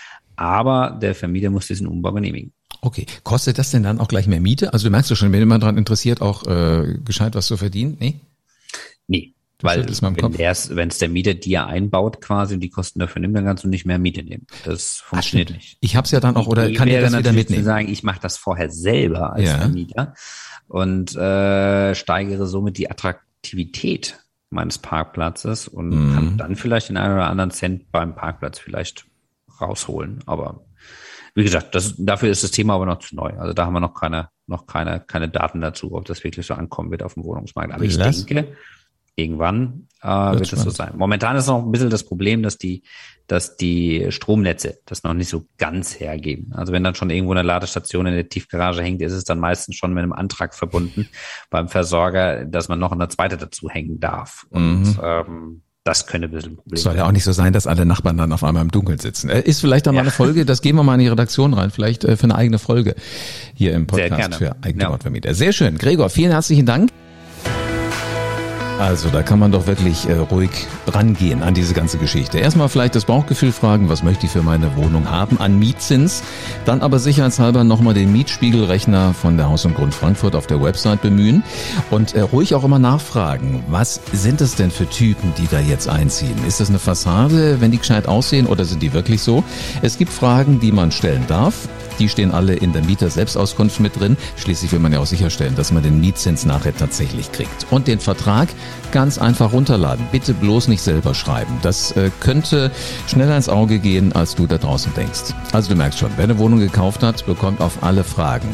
aber 0.42 0.98
der 1.00 1.14
Vermieter 1.14 1.52
muss 1.52 1.68
diesen 1.68 1.86
Umbau 1.86 2.12
genehmigen. 2.14 2.52
Okay, 2.82 3.06
kostet 3.24 3.60
das 3.60 3.70
denn 3.70 3.84
dann 3.84 4.00
auch 4.00 4.08
gleich 4.08 4.26
mehr 4.26 4.42
Miete? 4.42 4.74
Also 4.74 4.88
du 4.88 4.92
merkst 4.92 5.12
ja 5.12 5.16
schon, 5.16 5.32
wenn 5.32 5.40
jemand 5.40 5.62
daran 5.62 5.78
interessiert, 5.78 6.20
auch 6.20 6.48
äh, 6.48 6.98
gescheit 7.06 7.36
was 7.36 7.46
zu 7.46 7.58
verdienen, 7.58 7.96
nee? 8.00 8.20
Nee, 9.08 9.36
weil 9.62 9.86
wenn 9.86 10.88
es 10.88 10.98
der 10.98 11.10
Mieter 11.10 11.36
dir 11.36 11.68
einbaut 11.68 12.22
quasi 12.22 12.56
und 12.56 12.62
die 12.62 12.72
Kosten 12.72 13.00
dafür 13.00 13.22
nimmt, 13.22 13.36
dann 13.36 13.46
kannst 13.46 13.64
du 13.64 13.68
nicht 13.68 13.86
mehr 13.86 14.00
Miete 14.00 14.24
nehmen. 14.24 14.48
Das 14.66 14.98
funktioniert 14.98 15.50
Ach, 15.52 15.56
nicht. 15.56 15.78
Ich 15.80 15.96
habe 15.96 16.06
es 16.06 16.12
ja 16.12 16.20
dann 16.20 16.36
auch, 16.36 16.48
oder 16.48 16.68
ich 16.68 16.76
kann 16.76 16.88
er 16.88 17.02
das 17.02 17.16
wieder 17.16 17.34
mitnehmen? 17.34 17.62
Zu 17.62 17.66
sagen, 17.66 17.88
ich 17.88 18.02
mache 18.02 18.20
das 18.20 18.38
vorher 18.38 18.72
selber 18.72 19.34
als 19.34 19.48
ja. 19.48 19.60
Vermieter 19.60 20.16
und 20.68 21.16
äh, 21.16 21.94
steigere 21.94 22.48
somit 22.48 22.80
die 22.80 22.90
Attraktivität 22.90 24.18
meines 24.50 24.80
Parkplatzes 24.80 25.68
und 25.68 25.90
mhm. 25.90 26.16
kann 26.16 26.38
dann 26.38 26.56
vielleicht 26.56 26.90
den 26.90 26.98
einen 26.98 27.14
oder 27.14 27.28
anderen 27.28 27.52
Cent 27.52 27.92
beim 27.92 28.16
Parkplatz 28.16 28.58
vielleicht 28.58 29.06
rausholen. 29.62 30.20
Aber 30.26 30.66
wie 31.36 31.44
gesagt, 31.44 31.76
das, 31.76 31.96
dafür 31.98 32.30
ist 32.30 32.44
das 32.44 32.52
Thema 32.52 32.76
aber 32.76 32.86
noch 32.86 33.00
zu 33.00 33.16
neu. 33.16 33.32
Also 33.38 33.54
da 33.54 33.66
haben 33.66 33.74
wir 33.74 33.80
noch 33.80 33.94
keine, 33.94 34.30
noch 34.48 34.66
keine, 34.66 35.00
keine 35.00 35.30
Daten 35.30 35.62
dazu, 35.62 35.94
ob 35.94 36.06
das 36.06 36.24
wirklich 36.24 36.46
so 36.46 36.54
ankommen 36.54 36.92
wird 36.92 37.04
auf 37.04 37.14
dem 37.14 37.24
Wohnungsmarkt. 37.24 37.74
Aber 37.74 37.84
ich 37.84 37.98
das? 37.98 38.26
denke, 38.26 38.56
irgendwann 39.16 39.88
äh, 40.02 40.08
wird 40.08 40.52
es 40.52 40.62
so 40.62 40.70
sein. 40.70 40.94
Momentan 40.96 41.36
ist 41.36 41.48
noch 41.48 41.64
ein 41.64 41.72
bisschen 41.72 41.90
das 41.90 42.04
Problem, 42.04 42.44
dass 42.44 42.58
die, 42.58 42.84
dass 43.28 43.56
die 43.56 44.08
Stromnetze 44.10 44.80
das 44.86 45.04
noch 45.04 45.14
nicht 45.14 45.30
so 45.30 45.46
ganz 45.58 46.00
hergeben. 46.00 46.52
Also 46.54 46.74
wenn 46.74 46.84
dann 46.84 46.96
schon 46.96 47.10
irgendwo 47.10 47.32
eine 47.32 47.44
Ladestation 47.44 48.08
in 48.08 48.16
der 48.16 48.28
Tiefgarage 48.28 48.82
hängt, 48.82 49.02
ist 49.02 49.14
es 49.14 49.24
dann 49.24 49.40
meistens 49.40 49.76
schon 49.76 49.94
mit 49.94 50.04
einem 50.04 50.14
Antrag 50.14 50.54
verbunden 50.54 51.08
beim 51.50 51.70
Versorger, 51.70 52.46
dass 52.46 52.68
man 52.68 52.80
noch 52.80 52.92
eine 52.92 53.08
zweite 53.08 53.38
dazu 53.38 53.70
hängen 53.70 54.00
darf. 54.00 54.46
Und 54.50 54.84
mhm. 54.84 55.00
ähm, 55.02 55.62
das 55.84 56.06
könnte 56.06 56.28
ein 56.28 56.32
bisschen 56.32 56.54
ein 56.54 56.56
Problem 56.58 56.78
Soll 56.78 56.96
ja 56.96 57.08
auch 57.08 57.12
nicht 57.12 57.24
so 57.24 57.32
sein, 57.32 57.54
dass 57.54 57.66
alle 57.66 57.86
Nachbarn 57.86 58.18
dann 58.18 58.32
auf 58.32 58.44
einmal 58.44 58.62
im 58.64 58.72
Dunkeln 58.72 59.00
sitzen. 59.00 59.30
Äh, 59.30 59.42
ist 59.42 59.62
vielleicht 59.62 59.88
dann 59.88 59.96
ja. 59.96 60.02
mal 60.02 60.04
eine 60.04 60.12
Folge, 60.12 60.46
das 60.46 60.62
gehen 60.62 60.76
wir 60.76 60.84
mal 60.84 60.94
in 60.94 61.00
die 61.00 61.08
Redaktion 61.08 61.54
rein, 61.54 61.72
vielleicht 61.72 62.04
äh, 62.04 62.18
für 62.18 62.26
eine 62.26 62.36
eigene 62.36 62.60
Folge 62.60 62.96
hier 63.56 63.74
im 63.74 63.88
Podcast 63.88 64.36
für 64.36 64.56
eigene 64.62 64.84
ja. 64.84 65.34
Sehr 65.34 65.54
schön. 65.54 65.78
Gregor, 65.78 66.10
vielen 66.10 66.32
herzlichen 66.32 66.66
Dank. 66.66 66.92
Also 68.82 69.10
da 69.10 69.22
kann 69.22 69.38
man 69.38 69.52
doch 69.52 69.68
wirklich 69.68 70.10
äh, 70.10 70.14
ruhig 70.14 70.50
rangehen 70.88 71.44
an 71.44 71.54
diese 71.54 71.76
ganze 71.76 72.00
Geschichte. 72.00 72.40
Erstmal 72.40 72.68
vielleicht 72.68 72.96
das 72.96 73.06
Bauchgefühl 73.06 73.52
fragen, 73.52 73.90
was 73.90 74.02
möchte 74.02 74.26
ich 74.26 74.32
für 74.32 74.42
meine 74.42 74.76
Wohnung 74.76 75.08
haben 75.08 75.40
an 75.40 75.60
Mietzins. 75.60 76.24
Dann 76.66 76.82
aber 76.82 76.98
sicherheitshalber 76.98 77.64
nochmal 77.64 77.94
den 77.94 78.12
Mietspiegelrechner 78.12 79.14
von 79.14 79.38
der 79.38 79.50
Haus 79.50 79.66
und 79.66 79.76
Grund 79.76 79.94
Frankfurt 79.94 80.36
auf 80.36 80.48
der 80.48 80.64
Website 80.64 81.04
bemühen 81.04 81.44
und 81.92 82.16
äh, 82.16 82.22
ruhig 82.22 82.56
auch 82.56 82.64
immer 82.64 82.80
nachfragen, 82.80 83.64
was 83.68 84.02
sind 84.14 84.42
das 84.42 84.56
denn 84.56 84.72
für 84.72 84.90
Typen, 84.90 85.32
die 85.38 85.48
da 85.48 85.60
jetzt 85.60 85.88
einziehen? 85.88 86.44
Ist 86.48 86.60
das 86.60 86.70
eine 86.70 86.80
Fassade, 86.80 87.62
wenn 87.62 87.70
die 87.70 87.78
gescheit 87.78 88.08
aussehen 88.08 88.48
oder 88.48 88.66
sind 88.66 88.82
die 88.82 88.94
wirklich 88.94 89.22
so? 89.22 89.44
Es 89.84 90.00
gibt 90.00 90.12
Fragen, 90.12 90.60
die 90.60 90.72
man 90.72 90.92
stellen 90.92 91.26
darf. 91.28 91.68
Die 92.02 92.10
stehen 92.10 92.32
alle 92.32 92.56
in 92.56 92.74
der 92.74 92.84
Mieter-Selbstauskunft 92.84 93.80
mit 93.80 94.00
drin. 94.00 94.18
Schließlich 94.36 94.72
will 94.72 94.80
man 94.80 94.92
ja 94.92 94.98
auch 94.98 95.06
sicherstellen, 95.06 95.54
dass 95.54 95.72
man 95.72 95.84
den 95.84 96.02
Mietzins 96.02 96.48
nachher 96.48 96.76
tatsächlich 96.76 97.32
kriegt. 97.32 97.68
Und 97.70 97.86
den 97.86 98.00
Vertrag 98.00 98.50
ganz 98.92 99.20
einfach 99.20 99.54
runterladen. 99.54 100.08
Bitte 100.12 100.34
bloß 100.34 100.68
nicht 100.68 100.82
selber 100.82 101.14
schreiben. 101.14 101.60
Das 101.62 101.92
äh, 101.92 102.10
könnte 102.20 102.72
schneller 103.06 103.38
ins 103.38 103.50
Auge 103.50 103.78
gehen, 103.78 104.14
als 104.14 104.34
du 104.34 104.48
da 104.48 104.58
draußen 104.58 104.92
denkst. 104.96 105.36
Also 105.52 105.70
du 105.70 105.76
merkst 105.76 106.00
schon, 106.00 106.10
wer 106.16 106.24
eine 106.24 106.40
Wohnung 106.40 106.60
gekauft 106.60 107.04
hat, 107.04 107.24
bekommt 107.28 107.62
auf 107.62 107.84
alle 107.84 108.04
Fragen 108.04 108.50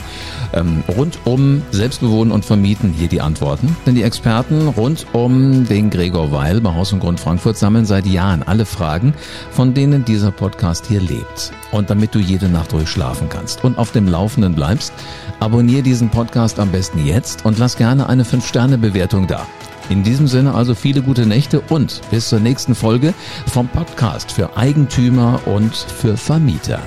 ähm, 0.53 0.83
rund 0.95 1.19
um 1.25 1.61
Selbstbewohnen 1.71 2.31
und 2.31 2.45
Vermieten 2.45 2.93
hier 2.93 3.07
die 3.07 3.21
Antworten. 3.21 3.75
Denn 3.85 3.95
die 3.95 4.03
Experten 4.03 4.67
rund 4.67 5.05
um 5.13 5.67
den 5.67 5.89
Gregor 5.89 6.31
Weil 6.31 6.61
bei 6.61 6.73
Haus 6.73 6.93
und 6.93 6.99
Grund 6.99 7.19
Frankfurt 7.19 7.57
sammeln 7.57 7.85
seit 7.85 8.05
Jahren 8.05 8.43
alle 8.43 8.65
Fragen, 8.65 9.13
von 9.51 9.73
denen 9.73 10.05
dieser 10.05 10.31
Podcast 10.31 10.87
hier 10.87 11.01
lebt. 11.01 11.51
Und 11.71 11.89
damit 11.89 12.15
du 12.15 12.19
jede 12.19 12.49
Nacht 12.49 12.73
ruhig 12.73 12.89
schlafen 12.89 13.29
kannst 13.29 13.63
und 13.63 13.77
auf 13.77 13.91
dem 13.91 14.07
Laufenden 14.07 14.55
bleibst, 14.55 14.93
abonniere 15.39 15.83
diesen 15.83 16.09
Podcast 16.09 16.59
am 16.59 16.71
besten 16.71 17.05
jetzt 17.05 17.45
und 17.45 17.57
lass 17.57 17.77
gerne 17.77 18.07
eine 18.09 18.23
5-Sterne-Bewertung 18.23 19.27
da. 19.27 19.45
In 19.89 20.03
diesem 20.03 20.27
Sinne 20.27 20.53
also 20.53 20.75
viele 20.75 21.01
gute 21.01 21.25
Nächte 21.25 21.61
und 21.61 22.01
bis 22.11 22.29
zur 22.29 22.39
nächsten 22.39 22.75
Folge 22.75 23.13
vom 23.47 23.67
Podcast 23.69 24.31
für 24.31 24.57
Eigentümer 24.57 25.39
und 25.45 25.75
für 25.75 26.17
Vermieter. 26.17 26.81